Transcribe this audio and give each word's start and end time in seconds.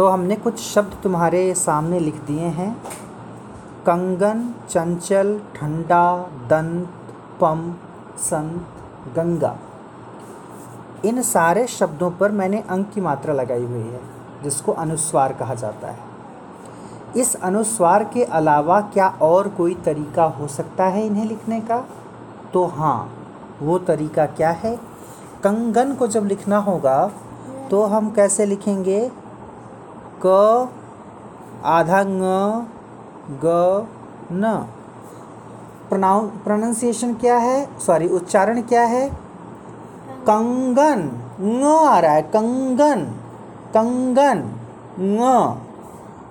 तो 0.00 0.06
हमने 0.08 0.36
कुछ 0.36 0.58
शब्द 0.58 0.92
तुम्हारे 1.02 1.54
सामने 1.54 1.98
लिख 2.00 2.14
दिए 2.14 2.40
हैं। 2.40 2.82
कंगन, 3.86 4.54
चंचल, 4.70 5.40
ठंडा, 5.54 6.16
दंत, 6.22 6.88
पम, 7.40 7.74
संत, 8.18 8.66
गंगा। 9.16 9.58
इन 11.04 11.22
सारे 11.22 11.66
शब्दों 11.66 12.10
पर 12.10 12.32
मैंने 12.32 12.60
अंक 12.60 12.90
की 12.90 13.00
मात्रा 13.00 13.34
लगाई 13.34 13.64
हुई 13.64 13.80
है, 13.80 14.00
जिसको 14.44 14.72
अनुस्वार 14.72 15.32
कहा 15.32 15.54
जाता 15.54 15.88
है। 15.88 15.98
इस 17.16 17.34
अनुस्वार 17.34 18.04
के 18.04 18.24
अलावा 18.24 18.80
क्या 18.80 19.08
और 19.22 19.48
कोई 19.48 19.74
तरीका 19.74 20.24
हो 20.24 20.46
सकता 20.48 20.84
है 20.84 21.06
इन्हें 21.06 21.24
लिखने 21.24 21.60
का? 21.60 21.84
तो 22.52 22.66
हाँ 22.66 23.12
वो 23.62 23.78
तरीका 23.78 24.26
क्या 24.26 24.50
है? 24.50 24.76
कंगन 25.44 25.94
को 25.94 26.06
जब 26.06 26.26
लिखना 26.26 26.58
होगा 26.58 27.10
तो 27.70 27.84
हम 27.84 28.10
कैसे 28.10 28.46
लिखेंगे? 28.46 29.19
क 30.26 30.72
आधा 31.64 32.00
ङ 32.00 32.20
ग 33.44 33.86
न। 34.32 34.66
प्रोनाउन 35.88 36.26
प्रोनाउंसिएशन 36.26 37.14
क्या 37.14 37.36
है? 37.36 37.78
सॉरी 37.80 38.08
उच्चारण 38.08 38.62
क्या 38.62 38.82
है? 38.82 39.08
कंगन। 40.28 41.00
ङ 41.40 41.64
आ 41.64 41.98
रहा 41.98 42.12
है, 42.12 42.22
कंगन। 42.22 43.04
कंगन, 43.76 44.38
ङ। 44.98 45.18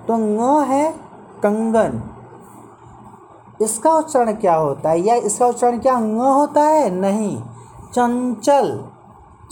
तो 0.08 0.14
ङ 0.14 0.64
है 0.64 0.90
कंगन। 1.42 2.02
इसका 3.62 3.92
उच्चारण 3.96 4.32
क्या 4.32 4.54
होता 4.54 4.90
है? 4.90 5.00
या 5.00 5.14
इसका 5.14 5.46
उच्चारण 5.46 5.78
क्या 5.78 5.98
ङ 5.98 6.14
होता 6.18 6.62
है? 6.62 6.90
नहीं। 6.90 7.42
चंचल। 7.94 8.84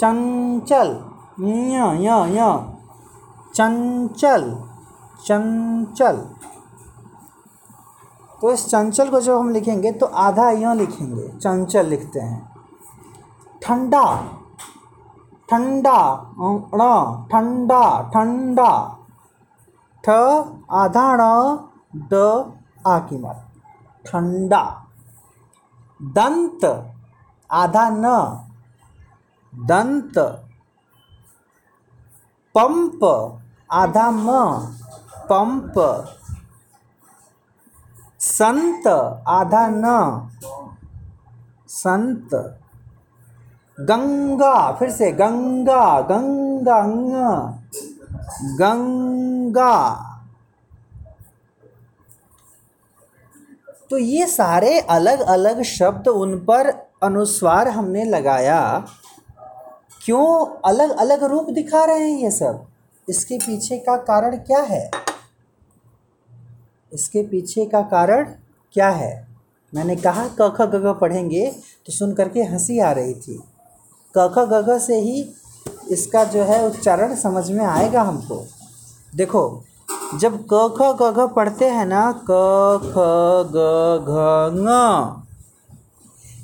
चंचल। 0.00 0.98
य 1.40 1.96
य 2.00 2.77
चंचल 3.54 4.64
चंचल। 5.24 6.16
तो 8.40 8.52
इस 8.52 8.68
चंचल 8.68 9.10
को 9.10 9.20
जब 9.20 9.38
हम 9.38 9.50
लिखेंगे 9.50 9.92
तो 9.92 10.06
आधा 10.06 10.50
य 10.50 10.74
लिखेंगे। 10.74 11.28
चंचल 11.28 11.86
लिखते 11.86 12.20
हैं। 12.20 12.56
ठंडा 13.62 14.28
ठंडा 15.50 16.32
ण, 16.40 17.26
ठंडा 17.28 18.02
ठंडा। 18.02 18.98
ठ, 20.04 20.10
आधा 20.70 21.16
ण, 21.16 21.56
ड, 21.96 22.14
आ 22.86 22.98
की 22.98 23.18
मत 23.18 23.46
ठंडा। 24.06 24.86
दंत, 26.02 26.92
आधा 27.52 27.88
न। 27.90 28.04
दंत 29.54 30.18
पंप, 32.58 33.04
आधा 33.72 34.10
म, 34.10 34.26
पंप। 35.30 35.74
संत, 38.20 38.86
आधा 39.28 39.66
न, 39.70 39.84
संत। 41.68 42.60
गंगा, 43.80 44.72
फिर 44.72 44.90
से 44.90 45.12
गंगा 45.12 46.00
गंगा 46.00 46.82
गंगा। 48.42 50.04
तो 53.90 53.98
ये 53.98 54.26
सारे 54.26 54.80
अलग 54.80 55.20
अलग 55.20 55.62
शब्द 55.62 56.08
उन 56.08 56.38
पर 56.38 56.70
अनुस्वार 57.02 57.68
हमने 57.68 58.04
लगाया। 58.04 58.84
क्यों 60.08 60.46
अलग 60.64 60.90
अलग 60.90 61.24
रूप 61.24 61.50
दिखा 61.50 61.84
रहे 61.84 62.10
हैं 62.10 62.18
ये 62.18 62.30
सब? 62.30 62.66
इसके 63.08 63.38
पीछे 63.38 63.78
का 63.78 63.96
कारण 63.96 64.36
क्या 64.36 64.60
है? 64.60 64.90
इसके 66.92 67.22
पीछे 67.22 67.64
का 67.66 67.80
कारण 67.80 68.24
क्या 68.72 68.88
है? 68.88 69.28
मैंने 69.74 69.96
कहा, 69.96 70.28
क, 70.28 70.54
ख, 70.56 70.60
ग 70.60 70.76
घ 70.76 70.98
पढ़ेंगे 71.00 71.54
तो 71.86 71.92
सुन 71.92 72.14
करके 72.14 72.42
हँसी 72.42 72.80
आ 72.80 72.92
रही 72.92 73.14
थी। 73.14 73.42
क, 74.16 74.32
ख, 74.36 74.38
ग 74.38 74.68
घ 74.68 74.78
से 74.78 75.00
ही 75.00 75.34
इसका 75.90 76.24
जो 76.24 76.42
है 76.42 76.66
उच्चारण 76.66 77.14
समझ 77.14 77.50
में 77.50 77.64
आएगा 77.64 78.02
हमको। 78.02 78.46
देखो, 79.16 79.64
जब 80.14 80.46
क, 80.52 80.76
ख, 80.78 81.02
ग 81.02 81.32
पढ़ते 81.36 81.64
हैं 81.64 81.86
ना, 81.86 82.12
क, 82.12 82.80
ख, 82.82 82.94
ग, 83.56 85.18
घ 85.18 85.27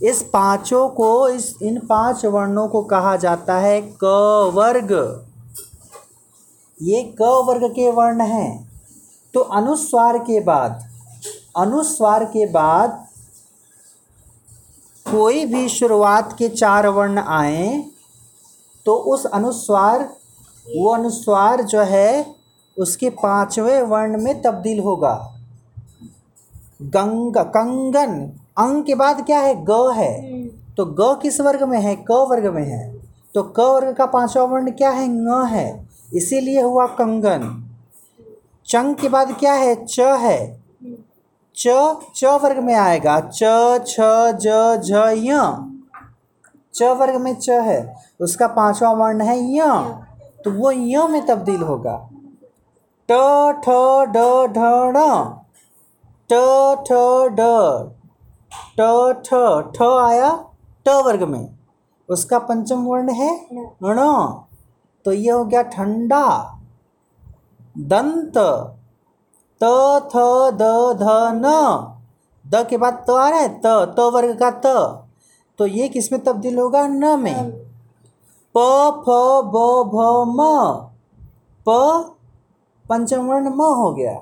इस 0.05 0.23
पाँचों 0.23 0.89
को, 0.89 1.29
इस, 1.29 1.55
इन 1.63 1.79
पाँच 1.79 2.25
वर्णों 2.27 2.69
को 2.69 2.83
कहा 2.83 3.17
जाता 3.17 3.59
है 3.59 3.81
क 4.05 4.53
वर्ग 4.55 4.93
ये 6.83 7.03
क 7.21 7.45
वर्ग 7.47 7.71
के 7.71 7.91
वर्ण 7.93 8.21
हैं। 8.21 8.73
तो 9.35 9.41
अनुस्वार 9.41 10.19
के 10.19 10.41
बाद, 10.41 10.83
अनुस्वार 11.57 12.25
के 12.25 12.47
बाद 12.47 13.07
कोई 15.07 15.45
भी 15.47 15.69
शुरुआत 15.69 16.35
के 16.39 16.49
चार 16.49 16.87
वर्ण 16.89 17.19
आए 17.19 17.85
तो 18.87 18.95
उस 18.95 19.25
अनुस्वार, 19.27 20.03
वो 20.67 20.95
अनुस्वार 20.95 21.63
जो 21.63 21.81
है, 21.81 22.35
उसके 22.77 23.11
पाँचवें 23.11 23.83
वर्ण 23.83 24.23
में 24.23 24.43
तब्दील 24.43 24.81
होगा। 24.81 25.34
गंग 26.83 27.37
कंगन 27.37 28.33
अंग 28.59 28.85
के 28.85 28.95
बाद 28.95 29.27
क्या 29.27 29.41
है? 29.41 29.65
ग 29.65 29.93
है। 29.97 30.49
तो 30.75 30.85
ग 30.85 31.21
किस 31.23 31.41
वर्ग 31.41 31.63
में 31.63 31.81
है? 31.81 31.97
क 31.97 32.27
वर्ग 32.31 32.55
में 32.55 32.65
है। 32.65 32.95
तो 33.35 33.43
क 33.43 33.61
वर्ग 33.61 33.97
का 33.97 34.07
पांचवा 34.07 34.45
वर्ण 34.45 34.71
क्या 34.71 34.91
है? 34.91 35.09
ङ 35.09 35.47
है। 35.47 35.89
इसीलिए 36.15 36.63
हुआ 36.63 36.87
कंगन। 36.87 37.71
चंग 38.67 38.95
के 38.95 39.09
बाद 39.09 39.37
क्या 39.39 39.53
है? 39.53 39.85
च 39.85 40.01
है। 40.01 40.63
च 41.57 41.97
च 42.17 42.25
वर्ग 42.25 42.59
में 42.59 42.75
आएगा। 42.75 43.21
च 43.21 43.39
छ 43.87 44.01
ज 44.33 44.77
झ 44.83 45.13
य। 45.15 45.57
च 46.75 46.83
वर्ग 46.83 47.21
में 47.21 47.35
च 47.35 47.51
है। 47.51 47.97
उसका 48.21 48.47
पांचवा 48.47 48.93
वर्ण 48.93 49.21
है 49.21 49.57
य। 49.57 49.63
तो 50.45 50.51
वो 50.51 50.71
य 50.71 51.07
में 51.09 51.27
तब्दील 51.27 51.61
होगा। 51.61 52.11
ट 53.11 53.13
ठ 53.65 53.69
ड 54.09 54.47
ढ 54.53 54.59
ण। 54.97 55.44
ट 56.31 56.35
ठ 56.87 56.93
ड. 57.39 57.41
ट 58.79 58.81
ठ 59.27 59.29
ठ 59.77 59.83
आया 59.83 60.31
ट 60.87 60.89
वर्ग 60.89 61.23
में। 61.23 61.59
उसका 62.09 62.39
पंचम 62.39 62.85
वर्ण 62.85 63.13
है 63.13 63.31
ण। 63.83 63.99
तो 65.05 65.13
ये 65.13 65.31
हो 65.31 65.45
गया 65.45 65.63
ठंडा। 65.63 66.55
दंत। 67.79 68.39
त 69.61 69.65
थ 70.13 70.15
द 70.51 70.63
ध 71.01 71.05
न। 71.35 71.47
द 72.47 72.67
के 72.71 72.77
बाद 72.77 73.05
त 73.09 73.11
आ 73.11 73.29
रहा 73.29 73.41
है 73.41 73.49
त। 73.61 73.67
त 73.67 74.01
वर्ग 74.01 74.39
का 74.39 74.51
त। 74.51 74.67
तो 75.59 75.67
ये 75.67 75.89
किसमें 75.89 76.21
तब्दील 76.25 76.59
होगा? 76.59 76.87
न 76.87 77.21
में। 77.21 77.51
प 78.55 78.59
फ 79.05 79.09
ब 79.53 79.57
भ 79.93 79.97
म। 80.29 80.41
प 81.67 81.69
पंचम 82.89 83.27
वर्ण 83.27 83.49
म 83.49 83.61
हो 83.63 83.93
गया। 83.93 84.15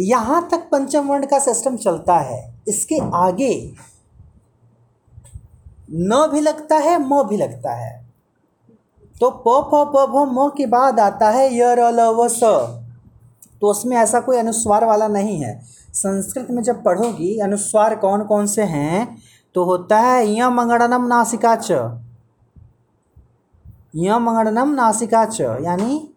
यहाँ 0.00 0.48
तक 0.50 0.58
पंचम 0.58 1.08
वर्ण 1.08 1.26
का 1.26 1.38
सिस्टम 1.38 1.76
चलता 1.76 2.14
है। 2.14 2.54
इसके 2.68 2.98
आगे 3.14 3.74
न 5.90 6.28
भी 6.32 6.40
लगता 6.40 6.76
है, 6.76 7.08
म 7.08 7.22
भी 7.22 7.36
लगता 7.36 7.72
है। 7.72 8.06
तो 9.20 9.30
प 9.30 9.44
फ 9.46 9.92
प, 9.96 10.10
भ, 10.10 10.38
म 10.38 10.48
के 10.56 10.66
बाद 10.66 11.00
आता 11.00 11.30
है 11.30 11.54
य 11.54 11.74
व, 11.90 12.28
स। 12.28 12.40
तो 13.60 13.70
उसमें 13.70 13.96
ऐसा 13.96 14.20
कोई 14.20 14.36
अनुस्वार 14.36 14.84
वाला 14.84 15.08
नहीं 15.08 15.40
है। 15.40 15.62
संस्कृत 15.94 16.46
में 16.50 16.62
जब 16.62 16.82
पढ़ोगी, 16.82 17.38
अनुस्वार 17.38 17.96
कौन 17.96 18.24
कौन 18.24 18.46
से 18.46 18.62
हैं? 18.62 19.22
तो 19.54 19.64
होता 19.64 20.00
है 20.00 20.38
य, 20.38 20.48
मंगणनम, 20.48 21.06
नासिका, 21.06 21.56
च। 21.56 21.70
य 23.96 24.18
मंगड़नम 24.18 24.74
नासिका, 24.74 25.24
च। 25.24 25.40
यानी 25.40 26.11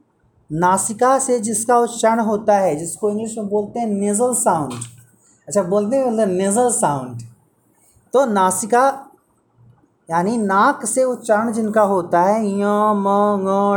नासिका 0.52 1.20
से 1.20 1.40
जिसका 1.40 1.78
उच्चारण 1.78 2.20
होता 2.20 2.58
है, 2.58 2.76
जिसको 2.76 3.10
इंग्लिश 3.10 3.38
में 3.38 3.50
बोलते 3.50 3.80
हैं 3.80 3.88
नेज़ल 3.88 4.34
साउंड 4.34 4.74
अच्छा 5.48 5.64
बोलते 5.64 5.98
हैं 5.98 6.06
मतलब 6.06 6.28
नेज़ल 6.28 6.70
साउंड 6.70 7.22
तो 8.14 8.26
नासिका, 8.26 9.12
यानी 10.10 10.38
नाक 10.38 10.86
से 10.86 11.04
उच्चारण 11.04 11.52
जिनका 11.52 11.82
होता 11.82 12.22
है, 12.22 12.46
य, 12.46 12.64
म 12.96 13.08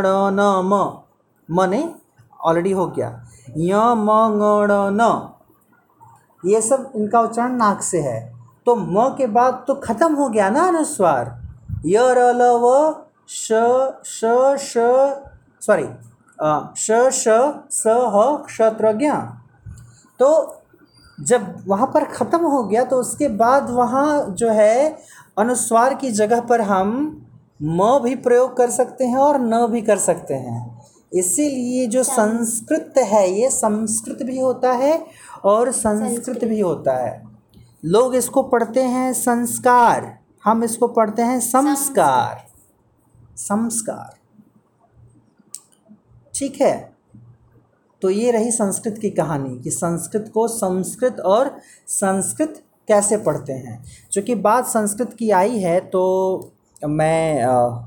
ड़ 0.05 0.07
न, 0.07 0.41
म। 0.65 1.03
म 1.49 1.71
ने 1.71 1.95
ऑलरेडी 2.41 2.73
हो 2.73 2.87
गया। 2.87 3.09
य, 3.57 3.75
म 3.97 4.09
ड़ 4.69 4.73
न। 4.73 5.31
ये 6.47 6.61
सब 6.63 6.93
इनका 6.97 7.21
उच्चारण 7.21 7.53
नाक 7.53 7.83
से 7.83 8.01
है। 8.01 8.21
तो 8.67 8.77
म 8.77 9.09
के 9.19 9.27
बाद 9.27 9.65
तो 9.67 9.75
खत्म 9.75 10.15
हो 10.15 10.29
गया 10.29 10.51
ना 10.51 10.69
अनुस्वार। 10.69 11.27
य, 11.87 11.99
र, 11.99 12.33
ल, 12.33 12.43
व, 12.43 12.95
श 13.29 13.53
श 14.05 14.25
श, 14.59 14.73
सॉरी 15.61 16.08
श 16.39 17.11
श 17.13 17.29
स 17.73 17.83
ह 17.87 18.37
क्षत्रज्ञ। 18.47 19.11
तो 20.21 20.29
जब 21.19 21.55
वहाँ 21.69 21.87
पर 21.95 22.05
ख़त्म 22.07 22.47
हो 22.47 22.63
गया 22.65 22.85
तो 22.85 22.97
उसके 22.97 23.29
बाद 23.37 23.71
वहाँ 23.71 24.35
जो 24.39 24.51
है 24.51 24.97
अनुस्वार 25.39 25.95
की 25.95 26.11
जगह 26.13 26.41
पर 26.41 26.61
हम 26.63 26.91
म 27.63 27.99
भी 28.03 28.15
प्रयोग 28.17 28.57
कर 28.57 28.71
सकते 28.71 29.05
हैं 29.05 29.17
और 29.19 29.41
न 29.41 29.67
भी 29.67 29.81
कर 29.83 29.99
सकते 29.99 30.35
हैं। 30.35 30.61
इसीलिए 31.13 31.87
जो 31.87 32.03
संस्कृत 32.03 32.99
है 33.05 33.29
ये 33.31 33.49
संस्कृत 33.51 34.23
भी 34.23 34.39
होता 34.39 34.73
है 34.73 34.93
और 35.45 35.71
संस्कृत 35.73 36.45
भी 36.45 36.61
होता 36.61 36.97
है। 36.97 37.23
लोग 37.85 38.15
इसको 38.15 38.43
पढ़ते 38.45 38.83
हैं 38.85 39.13
संस्कार। 39.15 40.13
हम 40.45 40.65
इसको 40.65 40.89
पढ़ते 40.89 41.23
हैं 41.23 41.41
संस्कार। 41.41 42.47
संस्कार। 43.39 44.18
ठीक 46.39 46.61
है? 46.61 46.91
तो 48.03 48.11
ये 48.11 48.31
रही 48.31 48.51
संस्कृत 48.51 48.99
की 48.99 49.11
कहानी 49.11 49.59
कि 49.61 49.71
संस्कृत 49.71 50.31
को 50.35 50.47
संस्कृत 50.49 51.21
और 51.21 51.57
संस्कृत 51.89 52.63
कैसे 52.89 53.17
पढ़ते 53.17 53.53
हैं? 53.53 53.83
चूँकि 54.13 54.35
बात 54.35 54.67
संस्कृत 54.67 55.13
की 55.19 55.31
आई 55.31 55.59
है 55.59 55.79
तो 55.81 56.53
मैं 56.85 57.43
आ, 57.43 57.85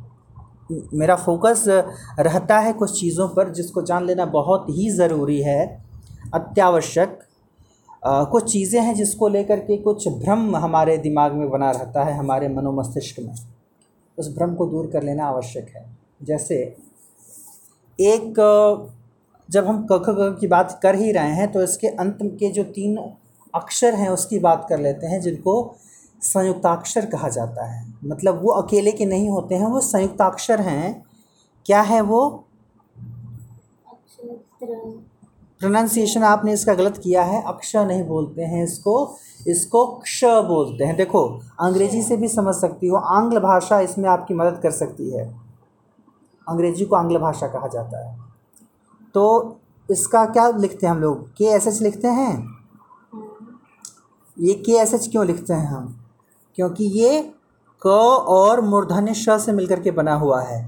मेरा 0.94 1.15
फोकस 1.15 1.63
रहता 1.68 2.59
है 2.59 2.74
कुछ 2.74 3.00
चीज़ों 3.00 3.27
पर 3.30 3.51
जिसको 3.53 3.81
जान 3.81 4.06
लेना 4.06 4.25
बहुत 4.25 4.65
ही 4.69 4.89
ज़रूरी 4.89 5.42
है। 5.42 5.65
अत्यावश्यक 6.33 7.19
कुछ 8.06 8.51
चीज़ें 8.51 8.81
हैं 8.81 8.94
जिसको 8.95 9.27
लेकर 9.27 9.59
के 9.59 9.77
कुछ 9.77 10.07
भ्रम 10.07 10.56
हमारे 10.56 10.97
दिमाग 10.97 11.33
में 11.33 11.50
बना 11.50 11.71
रहता 11.71 12.04
है 12.04 12.13
हमारे 12.18 12.47
मनोमस्तिष्क 12.50 13.19
में। 13.19 13.33
उस 14.18 14.33
भ्रम 14.36 14.56
को 14.56 14.65
दूर 14.65 14.88
कर 14.88 15.04
लेना 15.04 15.25
आवश्यक 15.25 15.68
है। 15.75 15.86
जैसे 16.24 16.63
एक 17.99 18.33
जब 19.49 19.65
हम 19.67 19.85
क 19.91 19.97
ख 20.05 20.39
की 20.39 20.47
बात 20.47 20.79
कर 20.83 20.95
ही 20.95 21.11
रहे 21.11 21.33
हैं 21.35 21.51
तो 21.51 21.63
इसके 21.63 21.88
अंत 21.89 22.17
के 22.39 22.49
जो 22.51 22.63
तीन 22.71 22.97
अक्षर 23.53 23.95
हैं 23.95 24.09
उसकी 24.09 24.39
बात 24.39 24.65
कर 24.69 24.79
लेते 24.79 25.07
हैं 25.07 25.19
जिनको 25.21 25.53
संयुक्ताक्षर 26.21 27.05
कहा 27.05 27.29
जाता 27.29 27.65
है। 27.65 27.85
मतलब 28.05 28.41
वो 28.43 28.51
अकेले 28.53 28.91
के 28.91 29.05
नहीं 29.05 29.29
होते 29.29 29.55
हैं 29.55 29.67
वो 29.67 29.79
संयुक्ताक्षर 29.81 30.61
हैं। 30.61 31.03
क्या 31.65 31.81
है 31.81 32.01
वो? 32.01 32.27
प्रोनाउंसिएशन 34.61 36.23
आपने 36.23 36.53
इसका 36.53 36.73
गलत 36.73 36.97
किया 36.97 37.23
है 37.23 37.41
अक्षर 37.47 37.85
नहीं 37.85 38.03
बोलते 38.03 38.41
हैं 38.44 38.63
इसको 38.63 38.95
इसको 39.47 39.85
क्ष 39.95 40.23
बोलते 40.47 40.83
हैं। 40.83 40.95
देखो 40.95 41.27
अंग्रेज़ी 41.61 42.01
से 42.03 42.17
भी 42.17 42.27
समझ 42.27 42.55
सकती 42.55 42.87
हो 42.87 42.97
आंग्ल 43.15 43.39
भाषा 43.39 43.79
इसमें 43.81 44.09
आपकी 44.09 44.33
मदद 44.33 44.59
कर 44.63 44.71
सकती 44.71 45.09
है। 45.09 45.29
अंग्रेज़ी 46.51 46.86
को 46.86 46.95
आंग्ल 46.95 47.18
भाषा 47.18 47.48
कहा 47.48 47.68
जाता 47.68 48.06
है। 48.06 48.15
तो 49.15 49.57
इसका 49.89 50.25
क्या 50.25 50.48
लिखते 50.50 50.86
हैं 50.86 50.94
हम 50.94 51.00
लोग? 51.00 51.27
के 51.30 51.45
एस 51.45 51.68
एच 51.68 51.81
लिखते 51.81 52.07
हैं? 52.07 52.33
ये 54.38 54.53
के 54.65 54.71
एस 54.71 54.94
एच 54.94 55.07
क्यों 55.07 55.25
लिखते 55.25 55.53
हैं 55.53 55.68
हम? 55.68 55.95
क्योंकि 56.56 56.86
ये 57.00 57.21
क 57.81 57.88
और 57.88 58.62
मूर्धन्य 58.62 59.13
श 59.13 59.39
से 59.42 59.51
मिलकर 59.51 59.80
के 59.80 59.92
बना 59.92 60.13
हुआ 60.15 60.42
है। 60.42 60.59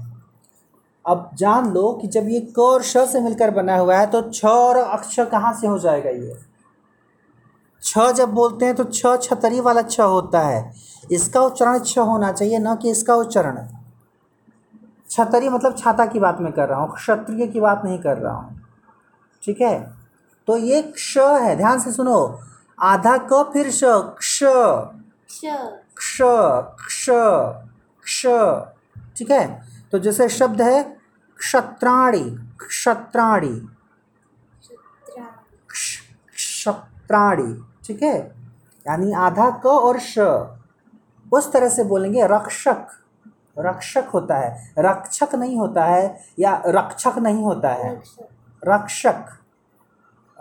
अब 1.04 1.30
जान 1.34 1.70
लो 1.72 1.92
कि 1.92 2.08
जब 2.08 2.28
ये 2.28 2.40
क 2.40 2.58
और 2.58 2.82
श 2.82 3.06
से 3.08 3.20
मिलकर 3.20 3.50
बना 3.50 3.76
हुआ 3.76 3.96
है 3.96 4.06
तो 4.06 4.22
छ 4.30 4.44
और 4.44 4.76
अक्षर 4.76 5.24
कहाँ 5.24 5.52
से 5.52 5.66
हो 5.66 5.78
जाएगा 5.78 6.10
ये? 6.10 6.36
छ 7.82 8.12
जब 8.12 8.32
बोलते 8.34 8.66
हैं 8.66 8.74
तो 8.74 8.84
छ 8.84 9.16
छतरी 9.22 9.60
वाला 9.60 9.82
छ 9.82 10.00
होता 10.00 10.40
है। 10.40 10.72
इसका 11.12 11.40
उच्चारण 11.40 11.78
छ 11.78 11.98
होना 11.98 12.32
चाहिए, 12.32 12.58
न 12.58 12.74
कि 12.76 12.90
इसका 12.90 13.14
उच्चारण। 13.14 13.56
छतरी 15.10 15.48
मतलब 15.48 15.76
छाता 15.78 16.06
की 16.06 16.18
बात 16.18 16.40
मैं 16.40 16.52
कर 16.52 16.68
रहा 16.68 16.80
हूँ 16.80 16.94
क्षत्रिय 16.94 17.46
की 17.46 17.60
बात 17.60 17.82
नहीं 17.84 17.98
कर 17.98 18.18
रहा 18.18 18.34
हूँ। 18.34 18.60
ठीक 19.42 19.60
है? 19.60 19.94
तो 20.48 20.56
ये 20.56 20.82
क्ष 20.82 21.16
है 21.16 21.56
ध्यान 21.56 21.78
से 21.80 21.92
सुनो। 21.92 22.40
आधा 22.78 23.16
क 23.32 23.50
फिर 23.52 23.70
श 23.70 23.80
क्ष। 24.18 24.38
क्ष। 25.94 26.18
क्ष 26.80 27.06
क्ष 28.02 28.26
ठीक 29.18 29.30
है? 29.30 29.62
तो 29.92 29.98
जैसे 29.98 30.28
शब्द 30.28 30.62
है 30.62 30.82
क्षत्राणी 31.38 32.24
क्षत्राणी। 32.60 33.54
क्षत्राणी। 36.34 37.52
ठीक 37.84 38.02
है? 38.02 38.16
यानी 38.86 39.12
आधा 39.12 39.50
क 39.50 39.66
और 39.66 39.98
श। 39.98 40.18
उस 41.32 41.52
तरह 41.52 41.68
से 41.68 41.84
बोलेंगे 41.84 42.26
रक्षक। 42.26 42.86
रक्षक 43.58 44.04
होता 44.14 44.36
है। 44.36 44.74
रक्षक 44.78 45.34
नहीं 45.34 45.58
होता 45.58 45.84
है 45.84 46.24
या 46.38 46.62
रक्षक 46.66 47.18
नहीं 47.18 47.44
होता 47.44 47.68
है। 47.68 48.02
रक्षक। 48.66 49.24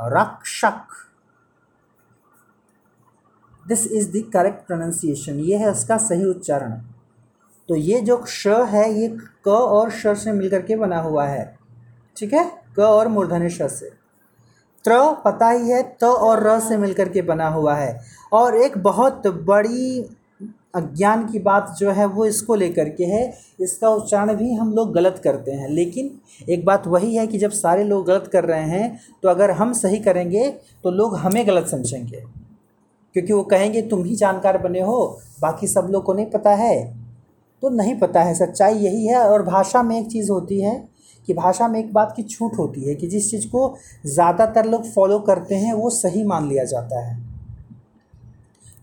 रक्षक। 0.02 0.88
This 3.68 3.92
is 3.92 4.12
the 4.12 4.32
correct 4.34 4.68
pronunciation 4.68 5.34
ये 5.34 5.58
है 5.58 5.72
उसका 5.72 5.98
सही 5.98 6.26
उच्चारण। 6.26 6.72
तो 7.70 7.76
ये 7.76 8.02
जो 8.02 8.26
श 8.26 8.48
है, 8.48 8.94
ये 8.94 9.18
क 9.48 9.48
और 9.48 9.90
श 9.90 10.08
से 10.08 10.32
मिलकर 10.32 10.62
के 10.62 10.76
बना 10.76 11.00
हुआ 11.00 11.26
है। 11.26 11.58
ठीक 12.18 12.34
है? 12.34 12.64
क 12.76 12.80
और 12.80 13.08
मूर्धन्य 13.08 13.50
श 13.50 13.62
से। 13.62 13.90
त्र 14.86 15.22
पता 15.26 15.50
ही 15.50 15.70
है, 15.70 15.98
त 16.02 16.04
और 16.04 16.44
र 16.48 16.60
से 16.60 16.78
मिलकर 16.78 17.10
के 17.10 17.22
बना 17.22 17.48
हुआ 17.48 17.76
है। 17.76 18.02
और 18.34 18.56
एक 18.56 18.78
बहुत 18.78 19.28
बड़ी 19.28 20.18
अज्ञान 20.74 21.26
की 21.28 21.40
बात 21.40 21.76
जो 21.80 21.92
है 21.92 22.06
वो 22.06 22.26
इसको 22.26 22.56
लेकर 22.56 22.90
के 22.90 23.06
है, 23.06 23.34
इसका 23.60 23.90
उच्चारण 23.90 24.34
भी 24.36 24.54
हम 24.54 24.74
लोग 24.74 24.94
गलत 24.94 25.20
करते 25.24 25.52
हैं। 25.52 25.70
लेकिन 25.70 26.10
एक 26.50 26.66
बात 26.66 26.88
वही 26.88 27.16
है 27.16 27.26
कि 27.28 27.38
जब 27.38 27.52
सारे 27.52 27.84
लोग 27.84 28.06
गलत 28.08 28.30
कर 28.34 28.46
रहे 28.46 28.64
हैं 28.70 29.00
तो 29.24 29.30
अगर 29.30 29.52
हम 29.52 29.74
सही 29.74 30.00
करेंगे 30.00 30.50
तो 30.84 30.92
लोग 30.92 31.16
हमें 31.18 31.46
गलत 31.48 31.68
समझेंगे। 31.68 32.24
क्योंकि 33.16 33.34
वो 33.34 33.44
कहेंगे, 33.44 33.82
तुम 33.82 34.04
ही 34.04 34.16
जानकार 34.16 34.58
बने 34.58 34.82
हो, 34.82 35.20
बाकी 35.42 35.68
सब 35.68 35.88
लोग 35.92 36.04
को 36.04 36.14
नहीं 36.14 36.26
पता 36.26 36.56
है। 36.56 37.04
तो 37.64 37.70
नहीं 37.70 37.96
पता 38.00 38.22
है, 38.22 38.34
सच्चाई 38.36 38.76
यही 38.76 39.06
है। 39.08 39.20
और 39.20 39.44
भाषा 39.44 39.84
में 39.84 40.00
एक 40.00 40.08
चीज़ 40.08 40.32
होती 40.32 40.60
है 40.62 40.76
कि 41.28 41.34
भाषा 41.34 41.68
में 41.68 41.80
एक 41.80 41.94
बात 41.94 42.14
की 42.16 42.24
छूट 42.24 42.58
होती 42.58 42.82
है 42.82 42.96
कि 42.96 43.08
जिस 43.08 43.30
चीज़ 43.32 43.48
को 43.48 43.76
ज़्यादातर 44.06 44.66
लोग 44.66 44.86
फॉलो 44.86 45.20
करते 45.20 45.56
हैं, 45.56 45.74
वो 45.74 45.90
सही 45.90 46.24
मान 46.24 46.50
लिया 46.50 46.64
जाता 46.64 47.06
है। 47.06 47.18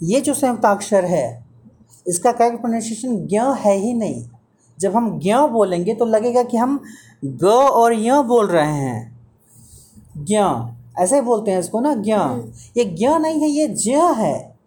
ये 0.02 0.20
जो 0.20 0.34
संयुक्ताक्षर 0.34 1.04
है 1.04 1.49
इसका 2.06 2.32
करेक्ट 2.32 2.60
प्रोनाउंसिएशन 2.60 3.26
ज्ञ 3.26 3.38
है 3.38 3.76
ही 3.76 3.92
नहीं। 3.92 4.28
जब 4.78 4.96
हम 4.96 5.18
ज्ञ 5.18 5.34
बोलेंगे 5.34 5.94
तो 5.94 6.04
लगेगा 6.04 6.42
कि 6.42 6.56
हम 6.56 6.82
ग 7.24 7.44
और 7.44 7.94
य 7.94 8.22
बोल 8.22 8.46
रहे 8.46 8.72
हैं। 8.72 9.20
ज्ञ। 10.16 10.38
ऐसे 11.02 11.14
ही 11.14 11.20
बोलते 11.20 11.50
हैं 11.50 11.58
इसको 11.58 11.80
ना 11.80 11.94
ज्ञ। 11.94 12.12
हम्म। 12.12 12.52
ये 12.76 12.84
ज्ञ 12.84 13.08
नहीं 13.08 13.40
है 13.40 13.48
ये 13.48 13.68
ज्ञ 13.68 13.96
है। 13.96 14.58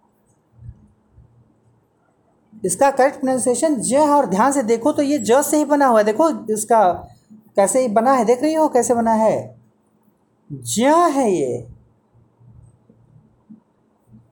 इसका 2.65 2.91
करेक्ट 2.91 3.19
प्रोनाउंसिएशन 3.19 3.75
ज 3.75 3.94
है 3.94 4.09
और 4.09 4.25
ध्यान 4.25 4.51
से 4.51 4.63
देखो 4.63 4.91
तो 4.91 5.01
ये 5.01 5.18
ज 5.19 5.31
से 5.31 5.57
ही 5.57 5.65
बना 5.65 5.86
हुआ 5.86 6.00
है। 6.00 6.03
देखो 6.06 6.53
इसका 6.53 6.94
कैसे 7.56 7.81
ही 7.81 7.88
बना 7.88 8.13
है 8.13 8.25
देख 8.25 8.41
रही 8.41 8.53
हो 8.53 8.68
कैसे 8.69 8.94
बना 8.94 9.13
है? 9.13 9.56
ज्ञ 10.53 10.88
है 10.88 11.31
ये। 11.31 11.67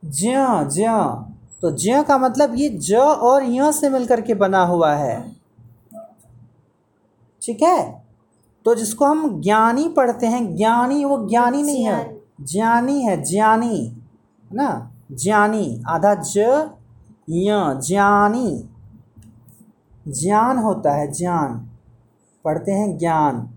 ज्ञ 0.05 0.33
ज्ञ। 0.75 1.30
तो 1.61 1.71
ज्ञ 1.71 2.03
का 2.03 2.17
मतलब 2.17 2.55
ये 2.55 2.69
ज 2.69 2.93
और 2.95 3.43
य 3.43 3.71
से 3.71 3.89
मिलकर 3.89 4.21
के 4.21 4.33
बना 4.33 4.63
हुआ 4.63 4.93
है। 4.93 5.35
ठीक 7.41 7.63
है? 7.63 8.03
तो 8.65 8.75
जिसको 8.75 9.05
हम 9.05 9.41
ज्ञानी 9.41 9.89
पढ़ते 9.89 10.27
हैं 10.27 10.55
ज्ञानी 10.55 11.05
वो 11.05 11.29
ज्ञानी 11.29 11.63
नहीं 11.63 11.85
है। 11.85 12.21
ज्ञानी। 12.41 13.01
है 13.01 13.23
ज्ञानी 13.23 13.85
है 13.85 14.55
ना? 14.55 14.91
ज्ञानी 15.11 15.83
आधा 15.89 16.15
ज 16.15 16.33
ज्ञानी। 17.29 18.69
ज्ञान 20.07 20.57
होता 20.57 20.91
है 20.91 21.11
ज्ञान। 21.11 21.69
पढ़ते 22.45 22.71
हैं 22.71 22.97
ज्ञान। 22.97 23.49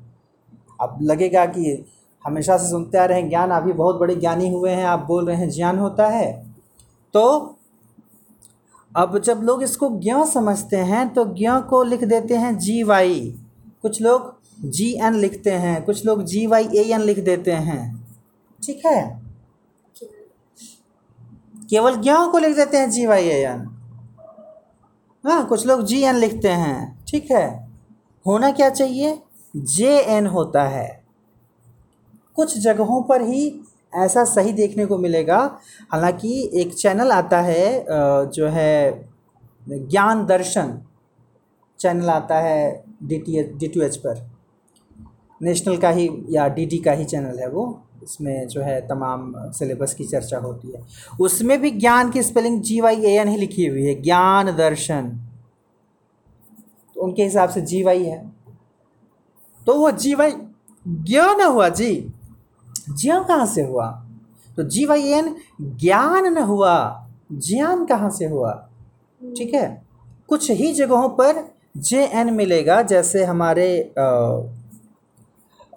अब 0.81 0.99
लगेगा 1.03 1.47
कि 1.47 1.85
हमेशा 2.27 2.57
से 2.57 2.71
सुनते 2.71 2.99
आ 2.99 3.05
रहे 3.05 3.21
हैं 3.21 3.29
ज्ञान 3.29 3.51
अभी 3.51 3.73
बहुत 3.73 3.97
बड़े 3.97 4.17
ज्ञानी 4.17 4.53
हुए 4.53 4.71
हैं 4.71 4.87
आप 4.87 4.99
बोल 4.99 5.27
रहे 5.27 5.37
हैं 5.37 5.51
ज्ञान 5.51 5.79
होता 5.79 6.07
है। 6.07 6.47
तो 7.13 7.57
अब 8.95 9.19
जब 9.19 9.41
लोग 9.43 9.63
इसको 9.63 9.89
ज्ञ 10.01 10.25
समझते 10.33 10.77
हैं 10.77 11.09
तो 11.15 11.25
ज्ञ 11.25 11.49
को 11.71 11.83
लिख 11.83 12.05
देते 12.05 12.37
हैं 12.37 12.57
जी 12.59 12.83
वाई। 12.83 13.21
कुछ 13.83 14.01
लोग 14.03 14.33
जी 14.61 14.91
एन 15.03 15.15
लिखते 15.15 15.51
हैं, 15.51 15.83
कुछ 15.85 16.05
लोग 16.07 16.23
जी 16.25 16.47
वाई 16.47 16.69
ए 16.77 16.83
एन 16.93 17.01
लिख 17.01 17.19
देते 17.19 17.53
हैं। 17.53 18.07
ठीक 18.63 18.87
है? 18.87 19.21
केवल 21.71 21.97
गेहूँ 21.97 22.31
को 22.33 22.39
लिख 22.39 22.57
देते 22.57 22.77
हैं 22.77 22.91
जी 22.91 23.07
वाई 23.07 23.29
ए 23.29 23.43
एन। 23.45 23.67
हाँ 25.25 25.47
कुछ 25.47 25.67
लोग 25.67 25.85
जी 25.85 26.01
एन 26.03 26.17
लिखते 26.17 26.49
हैं। 26.49 27.05
ठीक 27.09 27.31
है? 27.31 27.47
होना 28.27 28.51
क्या 28.51 28.71
चाहिए? 28.71 29.19
जे 29.57 29.99
एन 29.99 30.27
होता 30.27 30.63
है। 30.63 31.05
कुछ 32.37 32.59
जगहों 32.59 33.03
पर 33.03 33.23
ही 33.23 33.49
ऐसा 33.95 34.25
सही 34.25 34.53
देखने 34.53 34.87
को 34.87 34.99
मिलेगा। 34.99 35.39
हालाँकि 35.93 36.51
एक 36.55 36.75
चैनल 36.75 37.13
आता 37.13 37.41
है 37.41 37.85
जो 38.29 38.49
है, 38.49 39.09
ज्ञान 39.69 40.25
दर्शन 40.27 40.79
चैनल 41.81 42.11
आता 42.11 42.39
है 42.39 42.85
D 43.03 43.19
T 43.19 43.39
H 43.39 43.53
D 43.55 43.69
two 43.69 43.81
H 43.83 43.97
पर। 43.97 44.27
नेशनल 45.41 45.77
का 45.77 45.91
ही 45.91 46.09
या 46.31 46.47
डीडी 46.49 46.79
का 46.79 46.93
ही 46.93 47.05
चैनल 47.05 47.39
है 47.39 47.49
वो। 47.49 47.65
इसमें 48.03 48.47
जो 48.49 48.63
है 48.63 48.81
तमाम 48.81 49.33
सिलेबस 49.51 49.95
की 49.95 50.05
चर्चा 50.05 50.39
होती 50.39 50.73
है। 50.73 50.83
उसमें 51.21 51.61
भी 51.61 51.71
ज्ञान 51.71 52.11
की 52.11 52.23
spelling 52.23 52.61
G 52.63 52.81
Y 52.81 52.97
A 52.97 53.17
N 53.19 53.29
ही 53.29 53.37
लिखी 53.37 53.67
हुई 53.67 53.85
है। 53.87 53.95
ज्ञान 54.03 54.57
दर्शन। 54.57 55.09
तो 56.97 57.01
उनके 57.01 57.25
हिसाब 57.25 57.49
से 57.49 57.61
जी 57.61 57.83
वाई 57.83 58.05
है। 58.05 58.19
तो 59.67 59.75
वो 59.75 59.91
जी 59.91 60.15
वाई 60.15 60.33
ज्ञान 60.87 61.41
हुआ 61.43 61.69
जी। 61.69 62.14
ज्ञान 62.91 63.25
कहाँ 63.25 63.47
से 63.47 63.63
हुआ? 63.63 63.87
तो 64.57 64.63
जी 64.65 64.85
वाई 64.87 65.03
एन 65.13 65.35
ज्ञान 65.61 66.27
न 66.27 66.43
हुआ। 66.45 66.77
ज्ञान 67.33 67.85
कहाँ 67.87 68.11
से 68.11 68.27
हुआ? 68.27 68.53
ठीक 69.21 69.55
है? 69.55 69.83
कुछ 70.29 70.51
ही 70.51 70.73
जगहों 70.73 71.09
पर 71.11 71.43
जे 71.77 72.05
एन 72.07 72.33
मिलेगा, 72.35 72.83
जैसे 72.83 73.25
हमारे 73.25 73.93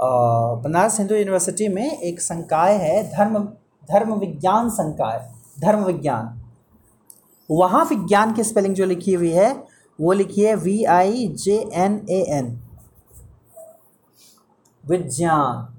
बनारस 0.01 0.97
हिंदू 0.99 1.15
यूनिवर्सिटी 1.15 1.67
में 1.67 1.91
एक 1.91 2.19
संकाय 2.21 2.73
है, 2.73 3.03
धर्म 3.11 3.37
धर्म 3.89 4.13
विज्ञान 4.13 4.69
संकाय, 4.69 5.19
धर्म 5.61 5.83
विज्ञान। 5.85 6.41
वहाँ 7.49 7.83
विज्ञान 7.85 8.33
की 8.33 8.43
स्पेलिंग 8.43 8.75
जो 8.75 8.85
लिखी 8.85 9.13
हुई 9.13 9.31
है, 9.31 9.51
वो 9.99 10.13
लिखी 10.13 10.41
है 10.41 10.55
V 10.55 10.83
I 10.85 11.27
J 11.35 11.55
N 11.75 11.99
A 12.09 12.19
N 12.29 12.59
विज्ञान। 14.83 15.76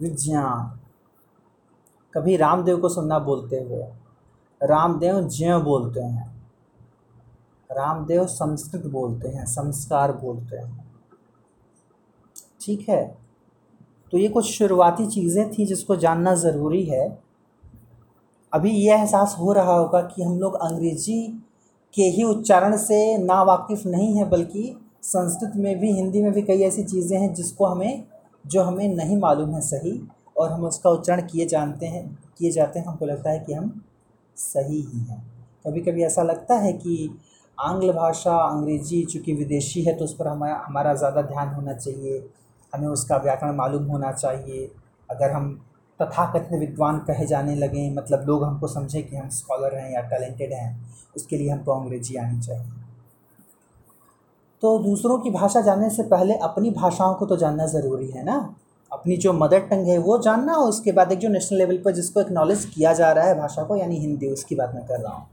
विज्ञान। 0.00 0.80
कभी 2.14 2.36
रामदेव 2.36 2.78
को 2.78 2.88
सुनना 2.88 3.18
बोलते 3.18 3.56
हुए। 3.56 3.84
रामदेव 4.62 5.28
ज्य 5.28 5.58
बोलते 5.58 6.00
हैं। 6.00 6.36
रामदेव 7.72 8.26
संस्कृत 8.26 8.86
बोलते 8.86 9.28
हैं, 9.28 9.46
संस्कार 9.46 10.12
बोलते 10.12 10.56
हैं। 10.56 10.94
ठीक 12.60 12.88
है? 12.88 13.18
तो 14.12 14.18
ये 14.18 14.28
कुछ 14.28 14.44
शुरुआती 14.44 15.06
चीज़ें 15.06 15.50
थी 15.50 15.66
जिसको 15.66 15.96
जानना 15.96 16.34
ज़रूरी 16.34 16.84
है। 16.84 17.18
अभी 18.52 18.70
यह 18.70 18.94
एहसास 18.94 19.36
हो 19.38 19.52
रहा 19.52 19.72
होगा 19.72 20.00
कि 20.00 20.22
हम 20.22 20.38
लोग 20.38 20.54
अंग्रेज़ी 20.54 21.42
के 21.94 22.02
ही 22.02 22.22
उच्चारण 22.22 22.76
से 22.76 23.18
ना 23.18 23.42
वाकिफ़ 23.42 23.88
नहीं 23.88 24.16
हैं, 24.16 24.30
बल्कि 24.30 24.80
संस्कृत 25.02 25.52
में 25.56 25.78
भी, 25.78 25.92
हिंदी 25.92 26.22
में 26.22 26.32
भी 26.32 26.42
कई 26.42 26.60
ऐसी 26.60 26.84
चीज़ें 26.84 27.18
हैं 27.20 27.34
जिसको 27.34 27.66
हमें 27.66 28.04
जो 28.46 28.62
हमें 28.62 28.88
नहीं 28.90 29.16
मालूम 29.18 29.54
है 29.54 29.60
सही 29.62 30.00
और 30.36 30.52
हम 30.52 30.64
उसका 30.64 30.90
उच्चारण 30.90 31.26
किए 31.26 31.46
जानते 31.46 31.86
हैं, 31.86 32.06
किए 32.38 32.50
जाते 32.50 32.78
हैं, 32.78 32.86
हमको 32.86 33.06
लगता 33.06 33.30
है 33.30 33.38
कि 33.40 33.52
हम 33.52 33.80
सही 34.36 34.80
ही 34.82 34.98
हैं। 35.00 35.22
कभी 35.66 35.80
कभी 35.82 36.02
ऐसा 36.04 36.22
लगता 36.22 36.54
है 36.56 36.72
कि 36.74 37.18
आंग्ल 37.58 37.92
भाषा 37.92 38.36
अंग्रेज़ी 38.38 39.04
चूँकि 39.04 39.32
विदेशी 39.34 39.82
है 39.82 39.94
तो 39.96 40.04
उस 40.04 40.14
पर 40.14 40.28
हमारा 40.28 40.62
हमारा 40.66 40.94
ज़्यादा 40.94 41.22
ध्यान 41.24 41.48
होना 41.48 41.72
चाहिए, 41.74 42.18
हमें 42.72 42.88
उसका 42.88 43.16
व्याकरण 43.18 43.54
मालूम 43.56 43.84
होना 43.84 44.12
चाहिए। 44.12 44.70
अगर 45.08 45.30
हम 45.30 45.52
तथाकथित 46.00 46.58
विद्वान 46.60 46.98
कहे 47.00 47.26
जाने 47.26 47.54
लगें 47.56 47.94
मतलब 47.94 48.26
लोग 48.26 48.44
हमको 48.44 48.66
समझें 48.68 49.02
कि 49.02 49.16
हम 49.16 49.28
स्कॉलर 49.30 49.74
हैं 49.74 49.90
या 49.92 50.00
टैलेंटेड 50.08 50.52
हैं, 50.52 50.70
उसके 51.16 51.36
लिए 51.36 51.50
हमको 51.50 51.72
अंग्रेज़ी 51.72 52.16
आनी 52.16 52.40
चाहिए। 52.40 52.72
तो 54.62 54.78
दूसरों 54.78 55.18
की 55.18 55.30
भाषा 55.30 55.60
जानने 55.60 55.90
से 55.90 56.02
पहले 56.02 56.34
अपनी 56.34 56.70
भाषाओं 56.70 57.14
को 57.14 57.26
तो 57.26 57.36
जानना 57.36 57.66
ज़रूरी 57.66 58.10
है 58.10 58.24
ना? 58.24 58.56
अपनी 58.92 59.16
जो 59.16 59.32
मदर 59.32 59.58
टंग 59.58 59.86
है 59.86 59.98
वो 59.98 60.18
जानना 60.18 60.54
और 60.54 60.68
उसके 60.68 60.92
बाद 60.92 61.12
एक 61.12 61.18
जो 61.18 61.28
नेशनल 61.28 61.58
लेवल 61.58 61.76
पर 61.76 61.90
जिसको 61.90 62.20
एक्नॉलेज 62.20 62.64
किया 62.64 62.92
जा 62.92 63.12
रहा 63.12 63.24
है 63.24 63.38
भाषा 63.38 63.62
को, 63.62 63.76
यानी 63.76 63.96
हिंदी, 63.96 64.28
उसकी 64.28 64.54
बात 64.54 64.72
मैं 64.74 64.86
कर 64.86 65.00
रहा 65.00 65.12
हूँ। 65.12 65.26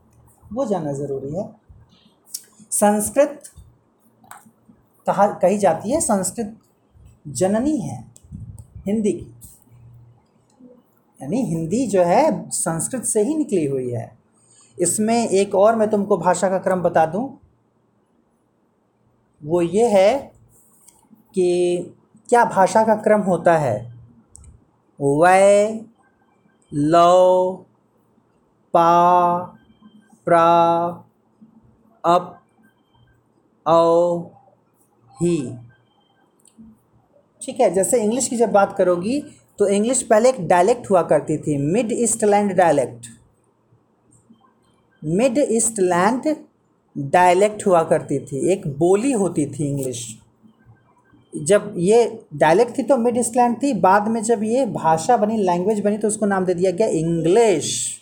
वो 0.54 0.66
जानना 0.66 0.94
ज़रूरी 0.94 1.36
है। 1.36 1.56
संस्कृत 2.72 3.42
कहा, 5.08 5.28
कही 5.28 5.58
जाती 5.58 5.92
है, 5.92 6.00
संस्कृत 6.00 6.58
जननी 7.28 7.78
है, 7.78 8.06
हिंदी 8.86 9.12
की। 9.12 9.34
यानी 11.22 11.42
हिंदी 11.42 11.88
जो 11.88 12.04
है, 12.04 12.50
संस्कृत 12.50 13.04
से 13.04 13.22
ही 13.22 13.36
निकली 13.36 13.66
हुई 13.66 13.90
है। 13.90 14.18
इसमें 14.80 15.30
एक 15.30 15.56
और 15.56 15.76
मैं 15.76 15.90
तुमको 15.90 16.18
भाषा 16.18 16.50
का 16.50 16.58
क्रम 16.58 16.82
बता 16.82 17.06
दूँ। 17.06 17.43
वो 19.46 19.62
ये 19.62 19.88
है 19.88 20.34
कि 21.34 21.78
क्या 22.30 22.46
भाषा 22.46 22.84
का 22.84 22.96
क्रम 22.96 23.22
होता 23.22 23.58
है? 23.58 23.94
वै 25.02 25.80
लव 26.74 27.56
पा, 28.74 29.40
प्रा, 30.26 30.50
अप, 32.06 32.40
औ, 33.68 34.20
ही। 35.22 35.58
ठीक 37.42 37.60
है, 37.60 37.70
जैसे 37.74 38.04
इंग्लिश 38.04 38.28
की 38.28 38.36
जब 38.36 38.52
बात 38.52 38.76
करोगी 38.78 39.22
तो 39.60 39.68
इंग्लिश 39.68 40.04
पहले 40.04 40.30
एक 40.30 40.48
डायलेक्ट 40.48 40.90
हुआ 40.90 41.02
करती 41.02 41.38
थी 41.38 41.58
mid 41.58 41.92
east 41.92 42.24
land 42.24 42.54
dialect 42.54 43.08
mid 45.04 45.38
east 45.38 45.80
land 45.80 46.36
dialect 46.96 47.66
हुआ 47.68 47.84
करती 47.84 48.20
थी, 48.20 48.52
एक 48.52 48.68
बोली 48.78 49.12
होती 49.12 49.46
थी 49.46 49.68
इंग्लिश 49.68 50.08
जब 51.34 51.74
ये 51.78 52.26
डायलेक्ट 52.36 52.78
थी 52.78 52.84
तो 52.84 52.98
मिड 52.98 53.18
ईस्ट 53.18 53.36
लैंड 53.38 53.56
थी, 53.64 53.74
बाद 53.74 54.08
में 54.08 54.22
जब 54.24 54.44
ये 54.44 54.66
भाषा 54.66 55.18
बनी 55.18 55.38
लैंग्वेज 55.38 55.80
बनी 55.80 55.98
तो 55.98 56.08
उसको 56.08 56.26
नाम 56.26 56.46
दे 56.46 56.54
दिया 56.54 56.72
गया 56.72 56.88
इंग्लिश 56.88 58.00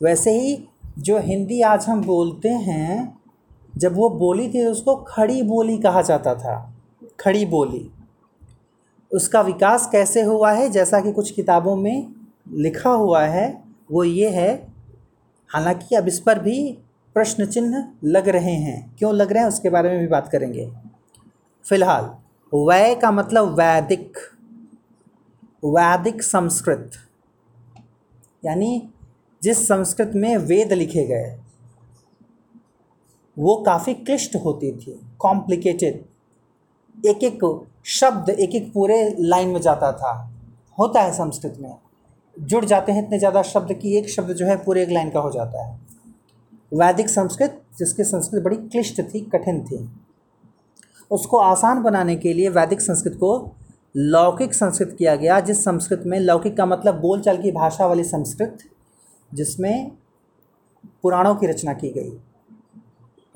वैसे 0.00 0.30
ही 0.30 0.58
जो 0.98 1.18
हिंदी 1.18 1.60
आज 1.62 1.86
हम 1.88 2.02
बोलते 2.02 2.48
हैं, 2.48 3.18
जब 3.76 3.96
वो 3.96 4.08
बोली 4.10 4.48
थी 4.48 4.64
तो 4.64 4.70
उसको 4.70 4.94
खड़ी 4.96 5.42
बोली 5.42 5.76
कहा 5.78 6.02
जाता 6.02 6.34
था, 6.34 6.56
खड़ी 7.20 7.44
बोली। 7.46 7.90
उसका 9.10 9.40
विकास 9.40 9.88
कैसे 9.92 10.22
हुआ 10.22 10.52
है, 10.52 10.68
जैसा 10.70 11.00
कि 11.00 11.12
कुछ 11.12 11.30
किताबों 11.30 11.76
में 11.76 12.06
लिखा 12.52 12.90
हुआ 12.90 13.22
है, 13.22 13.62
वो 13.92 14.04
ये 14.04 14.28
है, 14.28 14.50
हालाँकि 15.50 15.94
अब 15.96 16.08
इस 16.08 16.20
पर 16.20 16.38
भी 16.38 16.78
प्रश्न 17.16 17.46
चिन्ह 17.46 17.86
लग 18.04 18.28
रहे 18.28 18.54
हैं। 18.54 18.94
क्यों 18.98 19.14
लग 19.14 19.32
रहे 19.32 19.42
हैं? 19.42 19.48
उसके 19.48 19.70
बारे 19.70 19.90
में 19.90 19.98
भी 19.98 20.06
बात 20.06 20.28
करेंगे। 20.28 20.70
फ़िलहाल, 21.64 22.10
वै 22.52 22.94
का 22.94 23.10
मतलब 23.12 23.52
वैदिक 23.60 24.18
वैदिक 25.64 26.22
संस्कृत, 26.22 26.90
यानी 28.44 28.88
जिस 29.42 29.66
संस्कृत 29.68 30.12
में 30.14 30.36
वेद 30.38 30.72
लिखे 30.72 31.04
गए, 31.06 31.36
वो 33.36 33.54
काफ़ी 33.62 33.94
क्लिष्ट 33.94 34.36
होती 34.36 34.72
थी 34.72 34.98
कॉम्प्लिकेटेड 35.20 36.04
एक 37.06 37.24
एक 37.24 37.40
शब्द 37.90 38.30
एक 38.30 38.54
एक 38.54 38.72
पूरे 38.72 38.98
लाइन 39.20 39.48
में 39.48 39.60
जाता 39.60 39.92
था। 39.92 40.12
होता 40.78 41.02
है 41.02 41.12
संस्कृत 41.12 41.56
में। 41.60 41.74
जुड़ 42.36 42.64
जाते 42.64 42.92
हैं 42.92 43.02
इतने 43.04 43.18
ज़्यादा 43.18 43.42
शब्द 43.44 43.72
कि 43.72 43.96
एक 43.98 44.08
शब्द 44.10 44.32
जो 44.32 44.46
है 44.46 44.56
पूरे 44.64 44.82
एक 44.82 44.90
लाइन 44.90 45.10
का 45.10 45.20
हो 45.20 45.30
जाता 45.30 45.66
है। 45.66 45.85
वैदिक 46.74 47.08
संस्कृत, 47.08 47.62
जिसकी 47.78 48.04
संस्कृत 48.04 48.42
बड़ी 48.42 48.56
क्लिष्ट 48.56 49.02
थी, 49.02 49.20
कठिन 49.20 49.64
थी। 49.64 49.90
उसको 51.10 51.36
आसान 51.36 51.82
बनाने 51.82 52.16
के 52.16 52.32
लिए 52.32 52.48
वैदिक 52.48 52.80
संस्कृत 52.80 53.14
को 53.14 53.52
लौकिक 53.96 54.54
संस्कृत 54.54 54.96
किया 54.98 55.16
गया, 55.16 55.40
जिस 55.40 55.64
संस्कृत 55.64 56.02
में 56.06 56.20
लौकिक 56.20 56.56
का 56.56 56.66
मतलब 56.66 57.00
बोलचाल 57.00 57.42
की 57.42 57.52
भाषा 57.52 57.86
वाली 57.86 58.04
संस्कृत, 58.04 58.58
जिसमें 59.34 59.92
पुराणों 61.02 61.34
की 61.34 61.46
रचना 61.46 61.72
की 61.72 61.88
गई। 61.88 62.20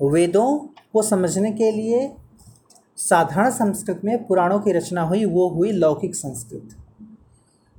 वेदों 0.09 0.57
को 0.93 1.01
समझने 1.01 1.51
के 1.51 1.71
लिए 1.71 2.15
साधारण 2.97 3.49
संस्कृत 3.49 4.01
में 4.05 4.27
पुराणों 4.27 4.59
की 4.59 4.71
रचना 4.71 5.01
हुई, 5.01 5.25
वो 5.25 5.49
हुई 5.49 5.71
लौकिक 5.71 6.15
संस्कृत। 6.15 6.69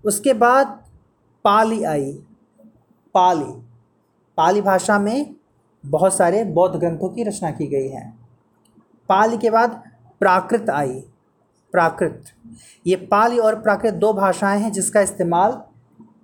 उसके 0.05 0.35
बाद 0.35 0.67
पाली 1.45 1.85
आई। 1.85 2.13
पाली 3.15 3.63
पाली 4.37 4.61
भाषा 4.61 4.99
में 4.99 5.35
बहुत 5.87 6.17
सारे 6.17 6.45
बौद्ध 6.45 6.77
ग्रंथों 6.77 7.09
की 7.09 7.23
रचना 7.23 7.51
की 7.51 7.67
गई 7.67 7.89
है। 7.89 8.15
पाली 9.09 9.39
के 9.39 9.51
बाद 9.51 9.83
प्राकृत 10.21 10.71
आई। 10.71 11.01
प्राकृत। 11.73 12.25
ये 12.87 12.97
पाली 12.97 13.39
और 13.39 13.61
प्राकृत 13.61 13.95
दो 13.95 14.13
भाषाएँ 14.13 14.61
हैं 14.61 14.73
जिसका 14.73 15.01
इस्तेमाल 15.01 15.63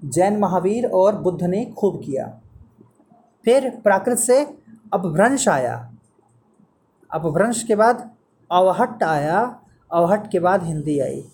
जैन 0.05 0.37
महावीर 0.37 0.87
और 0.87 1.17
बुद्ध 1.17 1.45
ने 1.45 1.65
खूब 1.65 2.03
किया। 2.05 2.41
फिर 3.45 3.71
प्राकृत 3.71 4.19
से 4.19 4.45
अपभ्रंश 4.93 5.49
आया। 5.49 5.95
अपभ्रंश 7.11 7.63
के 7.63 7.75
बाद 7.75 8.11
अवहट 8.53 9.03
आया। 9.03 9.61
अवहट 9.93 10.31
के 10.31 10.39
बाद 10.41 10.63
हिंदी 10.63 11.01
आई। 11.01 11.25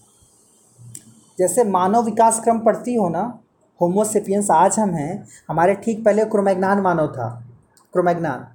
जैसे 1.38 1.64
मानव 1.64 2.02
विकास 2.02 2.40
क्रम 2.40 2.58
पढ़ती 2.58 2.94
हो 2.94 3.08
ना 3.08 3.38
होमोसेपियंस 3.80 4.50
आज 4.50 4.78
हम 4.78 4.90
हैं, 4.90 5.26
हमारे 5.48 5.74
ठीक 5.74 6.04
पहले 6.04 6.24
क्रोमैग्नान 6.24 6.80
मानव 6.80 7.06
था। 7.06 7.43
क्रोमैग्नान। 7.94 8.46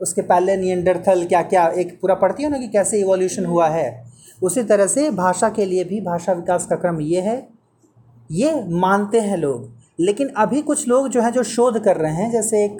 उसके 0.00 0.22
पहले 0.22 0.56
नियंडरथल 0.56 1.24
क्या 1.24 1.42
क्या 1.44 1.66
एक 1.68 1.98
पूरा 2.00 2.14
पढ़ती 2.16 2.42
हो 2.42 2.50
ना 2.50 2.58
कि 2.58 2.68
कैसे 2.68 3.00
इवोल्यूशन 3.00 3.44
हुआ 3.46 3.68
है? 3.68 4.04
उसी 4.42 4.62
तरह 4.62 4.86
से 4.86 5.10
भाषा 5.12 5.48
के 5.48 5.64
लिए 5.64 5.84
भी 5.84 6.00
भाषा 6.00 6.32
विकास 6.32 6.66
का 6.66 6.76
क्रम 6.76 7.00
ये 7.00 7.20
है। 7.20 7.36
ये 8.30 8.52
मानते 8.70 9.20
हैं 9.20 9.36
लोग, 9.36 9.68
लेकिन 10.00 10.28
अभी 10.28 10.62
कुछ 10.62 10.86
लोग 10.88 11.08
जो 11.08 11.20
हैं 11.22 11.30
जो 11.32 11.42
शोध 11.42 11.78
कर 11.84 11.96
रहे 11.96 12.12
हैं, 12.12 12.30
जैसे 12.30 12.64
एक 12.64 12.78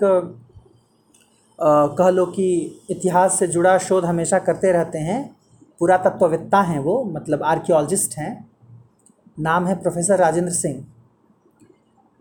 कह 1.99 2.09
लो 2.09 2.25
कि 2.27 2.47
इतिहास 2.91 3.39
से 3.39 3.47
जुड़ा 3.47 3.77
शोध 3.79 4.05
हमेशा 4.05 4.39
करते 4.39 4.73
रहते 4.73 4.99
हैं। 4.99 5.37
पुरातत्वविद्ता 5.81 6.61
हैं 6.63 6.79
वो 6.79 7.03
मतलब 7.05 7.43
आर्कियोलॉजिस्ट 7.43 8.17
हैं। 8.19 8.33
नाम 9.39 9.67
है 9.67 9.75
प्रोफेसर 9.75 10.19
राजेंद्र 10.19 10.53
सिंह। 10.53 10.85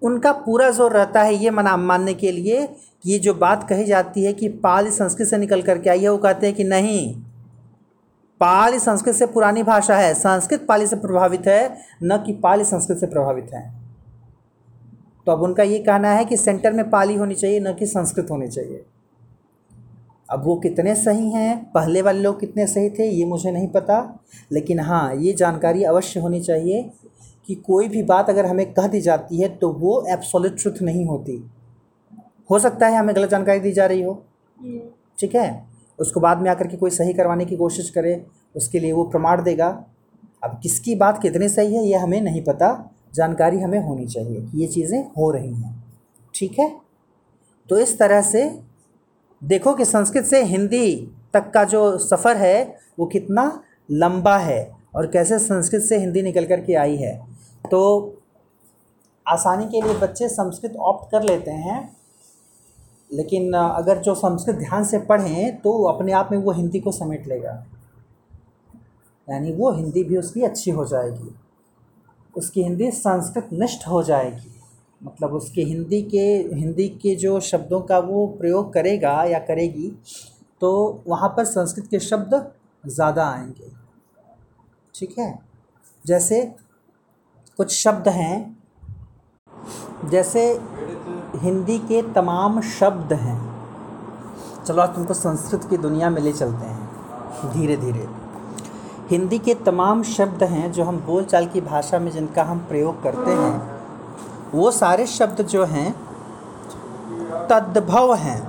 उनका 0.03 0.31
पूरा 0.31 0.69
ज़ोर 0.72 0.91
रहता 0.91 1.22
है 1.24 1.36
ये 1.36 1.50
मना 1.50 1.75
मानने 1.77 2.13
के 2.13 2.31
लिए 2.31 2.67
ये 3.05 3.19
जो 3.19 3.33
बात 3.33 3.67
कही 3.69 3.86
जाती 3.86 4.24
है 4.24 4.33
कि 4.33 4.48
पाल 4.63 4.89
संस्कृत 4.89 5.27
से 5.27 5.38
निकल 5.38 5.62
करके 5.62 5.89
आई 5.89 6.00
है, 6.00 6.10
वो 6.10 6.17
कहते 6.17 6.48
हैं 6.48 6.55
कि 6.55 6.63
नहीं। 6.63 7.13
पाली 8.41 8.79
संस्कृत 8.79 9.15
से 9.15 9.25
पुरानी 9.25 9.63
भाषा 9.63 9.98
है। 9.98 10.13
संस्कृत 10.13 10.65
पाली 10.69 10.88
से 10.88 10.95
प्रभावित 10.95 11.48
है, 11.48 11.77
न 12.03 12.17
कि 12.17 12.33
पाली 12.33 12.63
संस्कृत 12.63 12.98
से 12.98 13.07
प्रभावित 13.07 13.53
है। 13.53 13.62
तो 15.27 15.31
अब 15.31 15.41
उनका 15.41 15.63
ये 15.63 15.79
कहना 15.79 16.10
है 16.10 16.25
कि 16.25 16.38
सेंटर 16.38 16.74
में 16.74 16.89
पाली 16.89 17.15
होनी 17.15 17.36
चाहिए, 17.36 17.60
न 17.60 17.74
कि 17.74 17.86
संस्कृत 17.86 18.31
होनी 18.31 18.48
चाहिए। 18.48 18.83
अब 20.29 20.43
वो 20.45 20.55
कितने 20.55 20.95
सही 20.95 21.29
हैं? 21.31 21.72
पहले 21.72 22.01
वाले 22.01 22.19
लोग 22.19 22.39
कितने 22.39 22.67
सही 22.67 22.89
थे, 22.89 23.10
ये 23.10 23.25
मुझे 23.25 23.51
नहीं 23.51 23.67
पता। 23.67 24.19
लेकिन 24.51 24.79
हाँ 24.79 25.15
ये 25.15 25.33
जानकारी 25.33 25.83
अवश्य 25.83 26.19
होनी 26.19 26.41
चाहिए 26.41 26.89
कि 27.47 27.55
कोई 27.55 27.88
भी 27.88 28.03
बात 28.03 28.29
अगर 28.29 28.45
हमें 28.45 28.73
कह 28.73 28.88
दी 28.88 29.01
जाती 29.01 29.41
है 29.41 29.47
तो 29.57 29.69
वो 29.71 30.03
एब्सोल्यूट 30.09 30.59
ट्रुथ 30.62 30.81
नहीं 30.81 31.05
होती। 31.05 31.35
हो 32.51 32.59
सकता 32.59 32.88
है 32.88 32.97
हमें 32.97 33.15
गलत 33.15 33.29
जानकारी 33.29 33.59
दी 33.59 33.71
जा 33.71 33.85
रही 33.85 34.01
हो। 34.01 34.13
ठीक 35.19 35.35
है? 35.35 35.65
उसको 36.00 36.19
बाद 36.19 36.41
में 36.41 36.50
आकर 36.51 36.67
के 36.67 36.77
कोई 36.77 36.89
सही 36.89 37.13
करवाने 37.13 37.45
की 37.45 37.55
कोशिश 37.55 37.89
करे 37.89 38.25
उसके 38.55 38.79
लिए 38.79 38.91
वो 38.91 39.03
प्रमाण 39.03 39.43
देगा। 39.43 39.67
अब 40.43 40.59
किसकी 40.63 40.95
बात 40.95 41.21
कितनी 41.21 41.50
सही 41.50 41.75
है 41.75 41.85
ये 41.85 41.97
हमें 41.97 42.21
नहीं 42.21 42.43
पता। 42.43 42.69
जानकारी 43.15 43.59
हमें 43.59 43.79
होनी 43.79 44.05
चाहिए 44.07 44.41
कि 44.41 44.62
ये 44.62 44.67
चीज़ें 44.67 45.00
हो 45.17 45.29
रही 45.31 45.53
हैं। 45.53 45.83
ठीक 46.35 46.59
है? 46.59 46.71
तो 47.69 47.77
इस 47.77 47.97
तरह 48.00 48.21
से 48.21 48.50
देखो 49.41 49.73
कि 49.73 49.85
संस्कृत 49.85 50.25
से 50.25 50.43
हिंदी 50.43 50.95
तक 51.33 51.51
का 51.53 51.63
जो 51.63 51.97
सफ़र 51.97 52.38
है 52.38 52.77
वो 53.00 53.05
कितना 53.05 53.43
लंबा 53.91 54.38
है 54.38 54.71
और 54.95 55.07
कैसे 55.07 55.39
संस्कृत 55.39 55.81
से 55.81 55.97
हिंदी 55.97 56.21
निकल 56.21 56.45
कर 56.45 56.62
के 56.62 56.73
आई 56.75 56.95
है। 56.95 57.13
तो 57.65 57.82
आसानी 59.25 59.65
के 59.65 59.82
लिए 59.82 59.98
बच्चे 60.00 60.27
संस्कृत 60.29 60.75
ऑप्ट 60.77 61.12
कर 61.12 61.24
लेते 61.24 61.51
हैं, 61.51 61.96
लेकिन 63.12 63.53
अगर 63.53 63.98
जो 64.00 64.15
संस्कृत 64.15 64.55
ध्यान 64.55 64.84
से 64.84 65.00
पढ़ें 65.01 65.58
तो 65.62 65.84
अपने 65.86 66.12
आप 66.13 66.29
में 66.32 66.38
वो 66.38 66.51
हिंदी 66.51 66.79
को 66.79 66.91
समेट 66.91 67.27
लेगा। 67.27 67.51
यानी 69.27 69.53
वो 69.53 69.72
हिंदी 69.72 70.03
भी 70.03 70.17
उसकी 70.17 70.41
अच्छी 70.43 70.72
हो 70.72 70.86
जाएगी। 70.86 71.36
उसकी 72.36 72.63
हिंदी 72.63 72.89
संस्कृत 72.91 73.50
निष्ठ 73.53 73.88
हो 73.88 74.01
जाएगी। 74.03 74.51
मतलब 75.01 75.34
उसके 75.34 75.62
हिंदी 75.63 76.01
के 76.03 76.25
हिंदी 76.53 76.88
के 76.98 77.15
जो 77.15 77.39
शब्दों 77.41 77.79
का 77.82 78.00
वो 78.01 78.25
प्रयोग 78.39 78.74
करेगा 78.74 79.24
या 79.24 79.39
करेगी 79.41 79.89
तो 80.62 80.72
वहाँ 81.08 81.29
पर 81.38 81.46
संस्कृत 81.46 81.88
के 81.88 82.00
शब्द 82.00 82.36
ज़्यादा 82.84 83.25
आएँगे। 83.25 83.72
ठीक 84.96 85.17
है? 85.20 85.39
जैसे 86.05 86.41
कुछ 87.60 87.72
शब्द 87.74 88.07
हैं। 88.07 88.57
जैसे 90.05 90.41
हिंदी 91.36 91.77
के 91.79 92.01
तमाम 92.13 92.60
शब्द 92.62 93.13
हैं। 93.13 93.39
चलो 94.65 94.81
आज 94.81 94.95
तुमको 94.95 95.13
संस्कृत 95.13 95.67
की 95.69 95.77
दुनिया 95.77 96.10
में 96.10 96.22
ले 96.22 96.31
चलते 96.33 96.65
हैं 96.65 97.51
धीरे 97.51 97.75
धीरे 97.77 98.07
हिंदी 99.10 99.39
के 99.39 99.53
तमाम 99.55 100.01
शब्द 100.03 100.43
हैं 100.43 100.72
जो 100.72 100.83
हम 100.83 100.98
बोलचाल 101.00 101.48
की 101.48 101.62
भाषा 101.62 102.00
में 102.00 102.12
जिनका 102.12 102.43
हम 102.43 102.60
प्रयोग 102.60 103.01
करते 103.03 103.31
हैं, 103.31 103.79
वो 104.53 104.72
सारे 104.72 105.05
शब्द 105.07 105.41
जो 105.41 105.65
हैं, 105.65 105.91
तद्भव 107.50 108.13
हैं, 108.15 108.41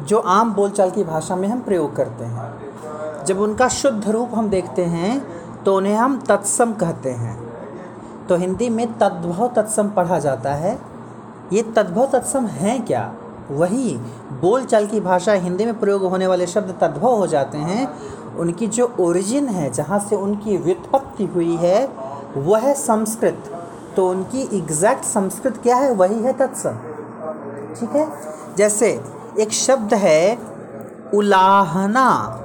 जो 0.00 0.18
आम 0.18 0.52
बोलचाल 0.54 0.90
की 0.90 1.04
भाषा 1.04 1.36
में 1.36 1.46
हम 1.48 1.60
प्रयोग 1.60 1.94
करते 1.96 2.24
हैं। 2.24 3.24
जब 3.24 3.40
उनका 3.40 3.68
शुद्ध 3.68 4.08
रूप 4.08 4.34
हम 4.34 4.48
देखते 4.48 4.84
हैं 4.86 5.20
तो 5.64 5.76
उन्हें 5.76 5.94
हम 5.94 6.20
तत्सम 6.20 6.72
कहते 6.72 7.10
हैं। 7.12 7.49
तो 8.30 8.36
हिंदी 8.36 8.68
में 8.68 8.98
तद्भव 8.98 9.48
तत्सम 9.48 9.88
पढ़ा 9.88 10.18
जाता 10.18 10.54
है। 10.54 10.80
ये 11.52 11.62
तद्भव 11.62 12.06
तत्सम 12.06 12.46
हैं 12.46 12.86
क्या? 12.86 13.14
वही 13.50 13.96
बोलचाल 14.40 14.86
की 14.86 15.00
भाषा 15.00 15.32
हिंदी 15.32 15.64
में 15.64 15.80
प्रयोग 15.80 16.02
होने 16.02 16.26
वाले 16.26 16.46
शब्द 16.46 16.78
तद्भव 16.80 17.14
हो 17.14 17.26
जाते 17.26 17.58
हैं। 17.58 17.98
उनकी 18.36 18.66
जो 18.66 18.96
ओरिजिन 19.00 19.48
है, 19.48 19.70
जहाँ 19.70 19.98
से 19.98 20.16
उनकी 20.16 20.56
व्युत्पत्ति 20.56 21.24
हुई 21.24 21.56
है, 21.56 21.92
वह 22.36 22.72
संस्कृत। 22.72 23.64
तो 23.96 24.10
उनकी 24.10 24.58
एग्जैक्ट 24.58 25.04
संस्कृत 25.04 25.56
क्या 25.56 25.76
है? 25.76 25.94
वही 25.94 26.22
है 26.22 26.32
तत्सम। 26.32 26.72
ठीक 27.80 27.90
है? 27.90 28.12
जैसे 28.56 29.04
एक 29.40 29.52
शब्द 29.52 29.94
है, 29.94 30.38
उलाहना। 31.14 32.40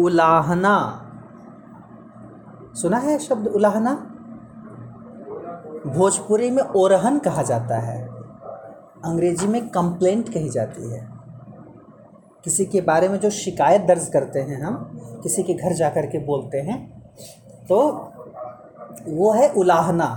उलाहना। 0.00 1.04
सुना 2.74 2.96
है 2.96 3.18
शब्द 3.18 3.46
उलाहना? 3.48 4.07
भोजपुरी 5.88 6.50
में 6.50 6.62
ओरहन 6.62 7.18
कहा 7.18 7.42
जाता 7.42 7.78
है। 7.78 8.02
अंग्रेज़ी 9.04 9.46
में 9.46 9.68
कंप्लेंट 9.68 10.32
कही 10.34 10.48
जाती 10.50 10.90
है। 10.90 11.06
किसी 12.44 12.64
के 12.64 12.80
बारे 12.80 13.08
में 13.08 13.18
जो 13.20 13.30
शिकायत 13.30 13.82
दर्ज 13.82 14.08
करते 14.08 14.40
हैं 14.40 14.60
हम, 14.62 14.74
किसी 15.22 15.42
के 15.42 15.54
घर 15.54 15.72
जा 15.72 15.88
कर 15.88 16.06
के 16.06 16.18
बोलते 16.18 16.58
हैं 16.58 16.78
तो 17.68 17.80
वो 19.08 19.32
है 19.32 19.48
उलाहना। 19.50 20.08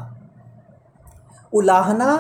उलाहना 1.54 2.18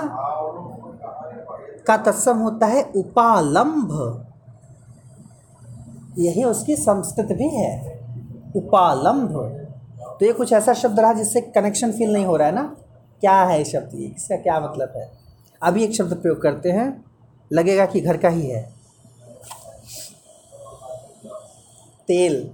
का 1.87 1.97
तत्सम 1.97 2.37
होता 2.37 2.67
है 2.67 2.83
उपालंभ। 2.95 3.91
यही 6.17 6.43
उसकी 6.43 6.75
संस्कृत 6.75 7.31
भी 7.31 7.47
है, 7.49 7.71
उपालंभ। 8.55 9.37
तो 10.19 10.25
ये 10.25 10.31
कुछ 10.33 10.53
ऐसा 10.53 10.73
शब्द 10.73 10.99
रहा 10.99 11.13
जिससे 11.13 11.41
कनेक्शन 11.41 11.91
फील 11.91 12.13
नहीं 12.13 12.25
हो 12.25 12.35
रहा 12.37 12.47
है 12.47 12.55
ना? 12.55 12.75
क्या 13.21 13.43
है 13.43 13.63
शब्द? 13.63 13.89
ये 13.93 14.07
इसका 14.07 14.35
क्या 14.35 14.59
मतलब 14.59 14.93
है? 14.95 15.11
अभी 15.63 15.83
एक 15.83 15.91
शब्द 15.93 16.21
प्रयोग 16.21 16.41
करते 16.41 16.69
हैं। 16.69 17.05
लगेगा 17.53 17.85
कि 17.85 18.01
घर 18.01 18.17
का 18.17 18.29
ही 18.29 18.47
है। 18.47 18.73
तेल। 22.07 22.53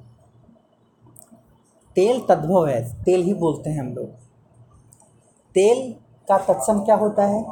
तेल 1.95 2.25
तद्भव 2.29 2.67
है। 2.67 3.03
तेल 3.03 3.21
ही 3.21 3.33
बोलते 3.33 3.69
हैं 3.69 3.79
हम 3.79 3.93
लोग। 3.93 4.09
तेल 5.53 5.93
का 6.29 6.37
तत्सम 6.37 6.79
क्या 6.79 6.95
होता 6.95 7.23
है? 7.23 7.45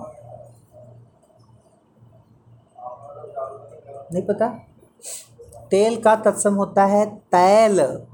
नहीं 4.13 4.23
पता। 4.23 4.47
तेल 5.71 6.01
का 6.01 6.15
तत्सम 6.15 6.53
होता 6.53 6.85
है 6.85 7.15
तैल। 7.15 8.07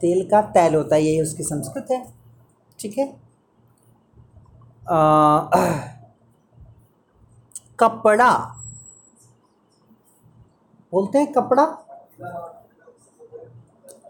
तेल 0.00 0.28
का 0.30 0.42
तैल 0.42 0.74
होता 0.74 0.96
है 0.96 1.02
यही 1.02 1.20
उसकी 1.20 1.42
संस्कृत 1.42 1.86
है। 1.90 2.14
ठीक 2.78 2.98
है? 2.98 3.06
कपड़ा। 7.80 8.30
बोलते 10.92 11.18
हैं 11.18 11.32
कपड़ा? 11.32 11.64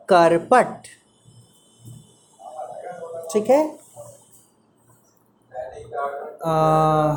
करपट। 0.09 0.87
ठीक 3.33 3.51
है? 3.51 3.79
आ, 6.44 7.14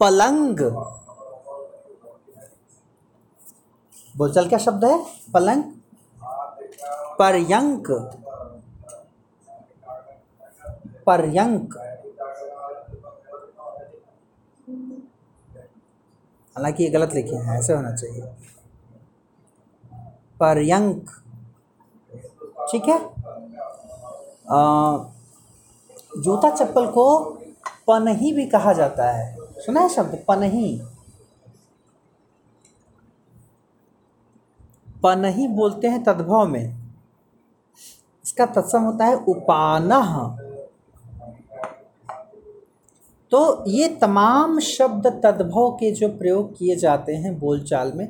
पलंग। 0.00 0.60
बोलचाल 4.16 4.48
क्या 4.48 4.58
शब्द 4.58 4.84
है? 4.84 5.06
पलंग? 5.34 5.62
पर्यंक। 7.18 7.90
पर्यंक। 11.06 11.74
हालाँकि 16.56 16.84
ये 16.84 16.90
गलत 16.90 17.12
लिखे 17.14 17.36
हैं 17.36 17.58
ऐसे 17.58 17.72
होना 17.72 17.96
चाहिए। 17.96 18.22
पर्यंक। 20.40 21.10
ठीक 22.72 22.84
है? 22.84 22.98
आ, 24.50 24.98
जूता 26.18 26.50
चप्पल 26.50 26.86
को 26.86 27.18
पनही 27.86 28.32
भी 28.32 28.46
कहा 28.46 28.72
जाता 28.72 29.10
है। 29.10 29.36
सुना 29.40 29.80
है 29.80 29.88
शब्द? 29.88 30.24
पनही। 30.28 30.82
पनही 35.02 35.46
बोलते 35.48 35.88
हैं 35.88 36.02
तद्भव 36.04 36.46
में। 36.46 36.76
इसका 38.24 38.46
तत्सम 38.46 38.82
होता 38.82 39.04
है 39.04 39.14
उपानह। 39.28 40.14
तो 43.32 43.40
ये 43.68 43.88
तमाम 44.00 44.58
शब्द 44.60 45.06
तद्भव 45.24 45.70
के 45.70 45.90
जो 45.90 46.08
प्रयोग 46.08 46.56
किए 46.56 46.76
जाते 46.76 47.14
हैं 47.16 47.38
बोलचाल 47.38 47.92
में 47.92 48.06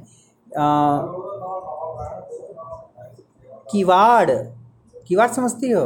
किवाड़ 3.71 4.31
किवाड़ 5.09 5.31
समझती 5.31 5.71
हो? 5.71 5.85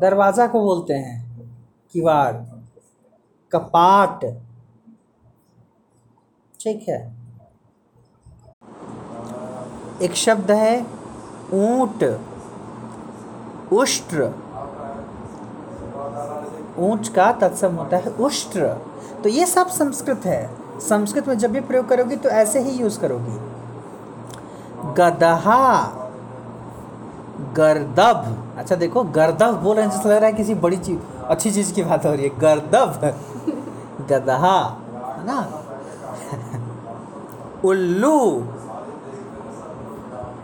दरवाज़ा 0.00 0.46
को 0.46 0.60
बोलते 0.60 0.94
हैं, 0.94 1.16
किवाड़, 1.94 2.34
कपाट। 3.52 4.24
ठीक 6.60 6.88
है। 6.88 7.23
एक 10.02 10.14
शब्द 10.14 10.50
है, 10.50 10.86
ऊँट, 11.52 12.20
उष्ट्र। 13.72 14.34
ऊँट 16.78 17.08
का 17.08 17.32
तत्सम 17.32 17.74
होता 17.74 17.96
है 17.96 18.10
उष्ट्र। 18.10 18.66
तो 19.22 19.28
ये 19.28 19.46
सब 19.46 19.66
संस्कृत 19.66 20.20
है। 20.24 20.50
संस्कृत 20.80 21.28
में 21.28 21.38
जब 21.38 21.50
भी 21.50 21.60
प्रयोग 21.60 21.88
करोगी 21.88 22.16
तो 22.16 22.28
ऐसे 22.28 22.60
ही 22.60 22.70
यूज़ 22.70 23.00
करोगी। 23.00 23.40
गदहा, 24.94 25.84
गर्दभ। 27.54 28.48
अच्छा 28.58 28.74
देखो, 28.76 29.02
गर्दभ 29.02 29.54
बोल 29.54 29.76
रहे 29.76 29.86
जैसे 29.86 30.08
लग 30.08 30.16
रहा 30.16 30.26
है 30.26 30.32
किसी 30.32 30.54
बड़ी 30.54 30.76
चीज़, 30.76 30.98
अच्छी 31.24 31.50
चीज़ 31.50 31.74
की 31.74 31.82
बात 31.82 32.06
हो 32.06 32.12
रही 32.12 32.22
है। 32.22 32.38
गर्दभ। 32.38 33.14
गदहा, 34.08 34.58
है 35.18 35.26
ना? 35.26 35.62
उल्लू। 37.64 38.44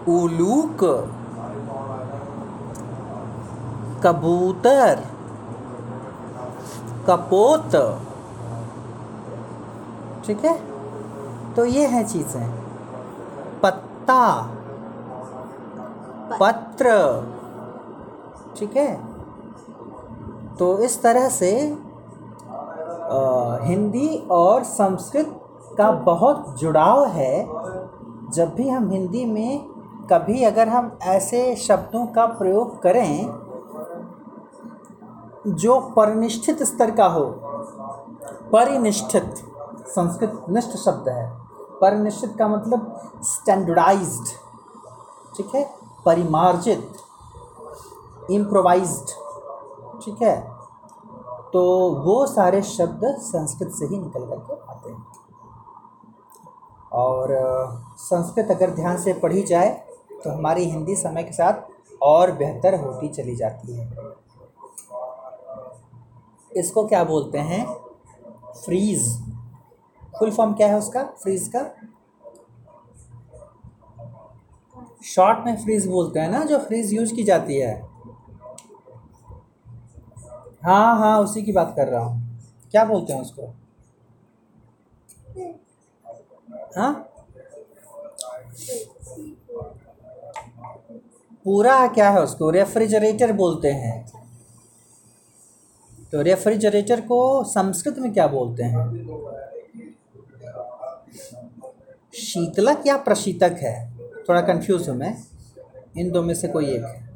उलूक 0.09 0.85
कबूतर 4.05 5.05
कपोत। 7.07 7.71
ठीक 10.27 10.45
है? 10.45 10.61
तो 11.55 11.65
ये 11.65 11.87
हैं 11.87 12.07
चीज़ें। 12.07 12.51
पत्ता 13.63 14.51
पत्र। 16.41 16.91
ठीक 18.57 18.77
है? 18.77 19.01
तो 20.57 20.79
इस 20.79 21.03
तरह 21.03 21.29
से 21.29 21.77
अ, 23.13 23.59
हिंदी 23.63 24.27
और 24.31 24.65
संस्कृत 24.65 25.41
का 25.79 25.91
बहुत 25.91 26.59
जुड़ाव 26.59 27.07
है। 27.07 27.47
जब 28.31 28.55
भी 28.55 28.69
हम 28.69 28.91
हिंदी 28.91 29.25
में 29.25 29.70
कभी 30.13 30.45
अगर 30.45 30.69
हम 30.69 30.99
ऐसे 31.03 31.57
शब्दों 31.57 32.07
का 32.07 32.27
प्रयोग 32.27 32.83
करें 32.83 33.25
जो 35.47 35.81
परिनिष्ठित 35.81 36.63
स्तर 36.63 36.91
का 36.91 37.07
हो, 37.07 37.35
परिनिष्ठित, 38.53 39.35
संस्कृत 39.87 40.45
निष्ठ 40.49 40.77
शब्द 40.77 41.09
है। 41.09 41.39
परिनिष्ठित 41.81 42.37
का 42.39 42.49
मतलब 42.49 43.11
स्टैंडर्डाइज्ड 43.23 44.27
ठीक 45.37 45.55
है? 45.55 45.75
परिमार्जित 46.07 46.93
इम्प्रोवाइज्ड 48.31 49.07
ठीक 50.05 50.23
है? 50.23 50.51
तो 51.53 51.91
वो 52.05 52.27
सारे 52.27 52.63
शब्द 52.63 53.17
संस्कृत 53.19 53.71
से 53.71 53.87
ही 53.87 53.99
निकल 53.99 54.21
कर 54.21 54.37
के 54.37 54.73
आते 54.73 54.91
हैं। 54.91 55.07
और, 56.93 57.29
संस्कृत 57.99 58.51
अगर 58.51 58.71
ध्यान 58.71 58.97
से 58.97 59.13
पढ़ी 59.13 59.43
जाए 59.43 59.90
तो 60.25 60.31
हमारी 60.31 60.65
हिंदी 60.65 60.97
समय 60.97 61.23
के 61.23 61.33
साथ 61.33 61.99
और 62.03 62.33
बेहतर 62.33 62.75
होती 62.75 63.09
चली 63.09 63.37
जाती 63.37 63.73
है। 63.73 63.89
इसको 66.53 66.87
क्या 66.87 67.03
बोलते 67.05 67.39
हैं? 67.39 67.65
फ्रीज 68.65 69.09
फुल 70.19 70.31
फॉर्म 70.31 70.53
क्या 70.55 70.67
है 70.69 70.79
उसका? 70.79 71.03
फ्रीज 71.23 71.51
का? 71.57 71.71
शॉर्ट 75.05 75.47
में 75.47 75.57
फ्रीज 75.57 75.87
बोलते 75.87 76.21
हैं 76.21 76.29
ना, 76.29 76.45
जो 76.45 76.59
फ्रीज 76.59 76.93
यूज़ 76.95 77.15
की 77.15 77.23
जाती 77.23 77.57
है। 77.57 77.75
हाँ 80.65 80.99
हाँ 80.99 81.19
उसी 81.21 81.43
की 81.43 81.53
बात 81.53 81.73
कर 81.77 81.89
रहा 81.89 82.05
हूँ। 82.05 82.41
क्या 82.71 82.85
बोलते 82.85 83.13
हैं 83.13 83.21
उसको? 83.21 83.47
हाँ? 86.77 87.07
पूरा 91.45 91.87
क्या 91.87 92.11
है 92.11 92.23
उसको? 92.23 92.51
रेफ्रिजरेटर 92.51 93.33
बोलते 93.33 93.69
हैं। 93.69 94.13
तो 96.13 96.23
रेफ्रिजरेटर 96.23 97.01
को 97.01 97.45
संस्कृत 97.45 97.99
में 97.99 98.13
क्या 98.13 98.27
बोलते 98.27 98.63
हैं? 98.63 98.85
शीतलक 102.15 102.83
या 102.87 102.97
प्रशीतक 102.97 103.57
है। 103.63 103.99
थोड़ा 104.29 104.41
कंफ्यूज 104.41 104.89
हूँ 104.89 104.97
मैं। 104.97 105.25
इन 105.97 106.11
दो 106.11 106.23
में 106.23 106.35
से 106.35 106.49
कोई 106.49 106.67
एक 106.67 106.85
है। 106.85 107.11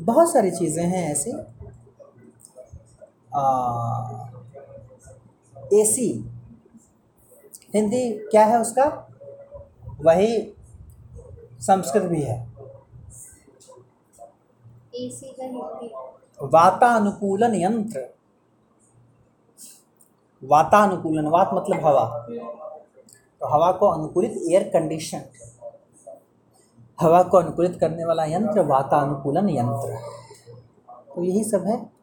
बहुत 0.00 0.32
सारी 0.32 0.50
चीज़ें 0.50 0.84
हैं 0.84 1.12
ऐसी। 1.12 1.30
एसी। 5.80 6.24
हिंदी 7.74 8.10
क्या 8.12 8.44
है 8.44 8.60
उसका? 8.60 9.08
वही 10.00 10.55
संस्कृत 11.60 12.02
भी 12.02 12.22
है। 12.22 12.52
एसी 14.94 15.26
का 15.26 15.44
हिंदी। 15.44 15.86
वातानुकूलन 16.42 17.54
यंत्र। 17.54 18.14
वातानुकूलन 20.44 21.26
वात 21.26 21.50
मतलब 21.54 21.86
हवा। 21.86 22.26
तो 23.40 23.46
हवा 23.46 23.72
को 23.72 23.86
अनुकूलित 23.86 24.30
एयर 24.30 24.62
कंडीशन 24.62 25.22
हवा 27.00 27.22
को 27.22 27.38
अनुकूलित 27.38 27.80
करने 27.80 28.04
वाला 28.04 28.24
यंत्र 28.24 28.60
वातानुकूलन 28.60 29.48
यंत्र। 29.48 29.98
तो 31.16 31.24
यही 31.24 31.44
सब 31.44 31.66
है। 31.66 31.95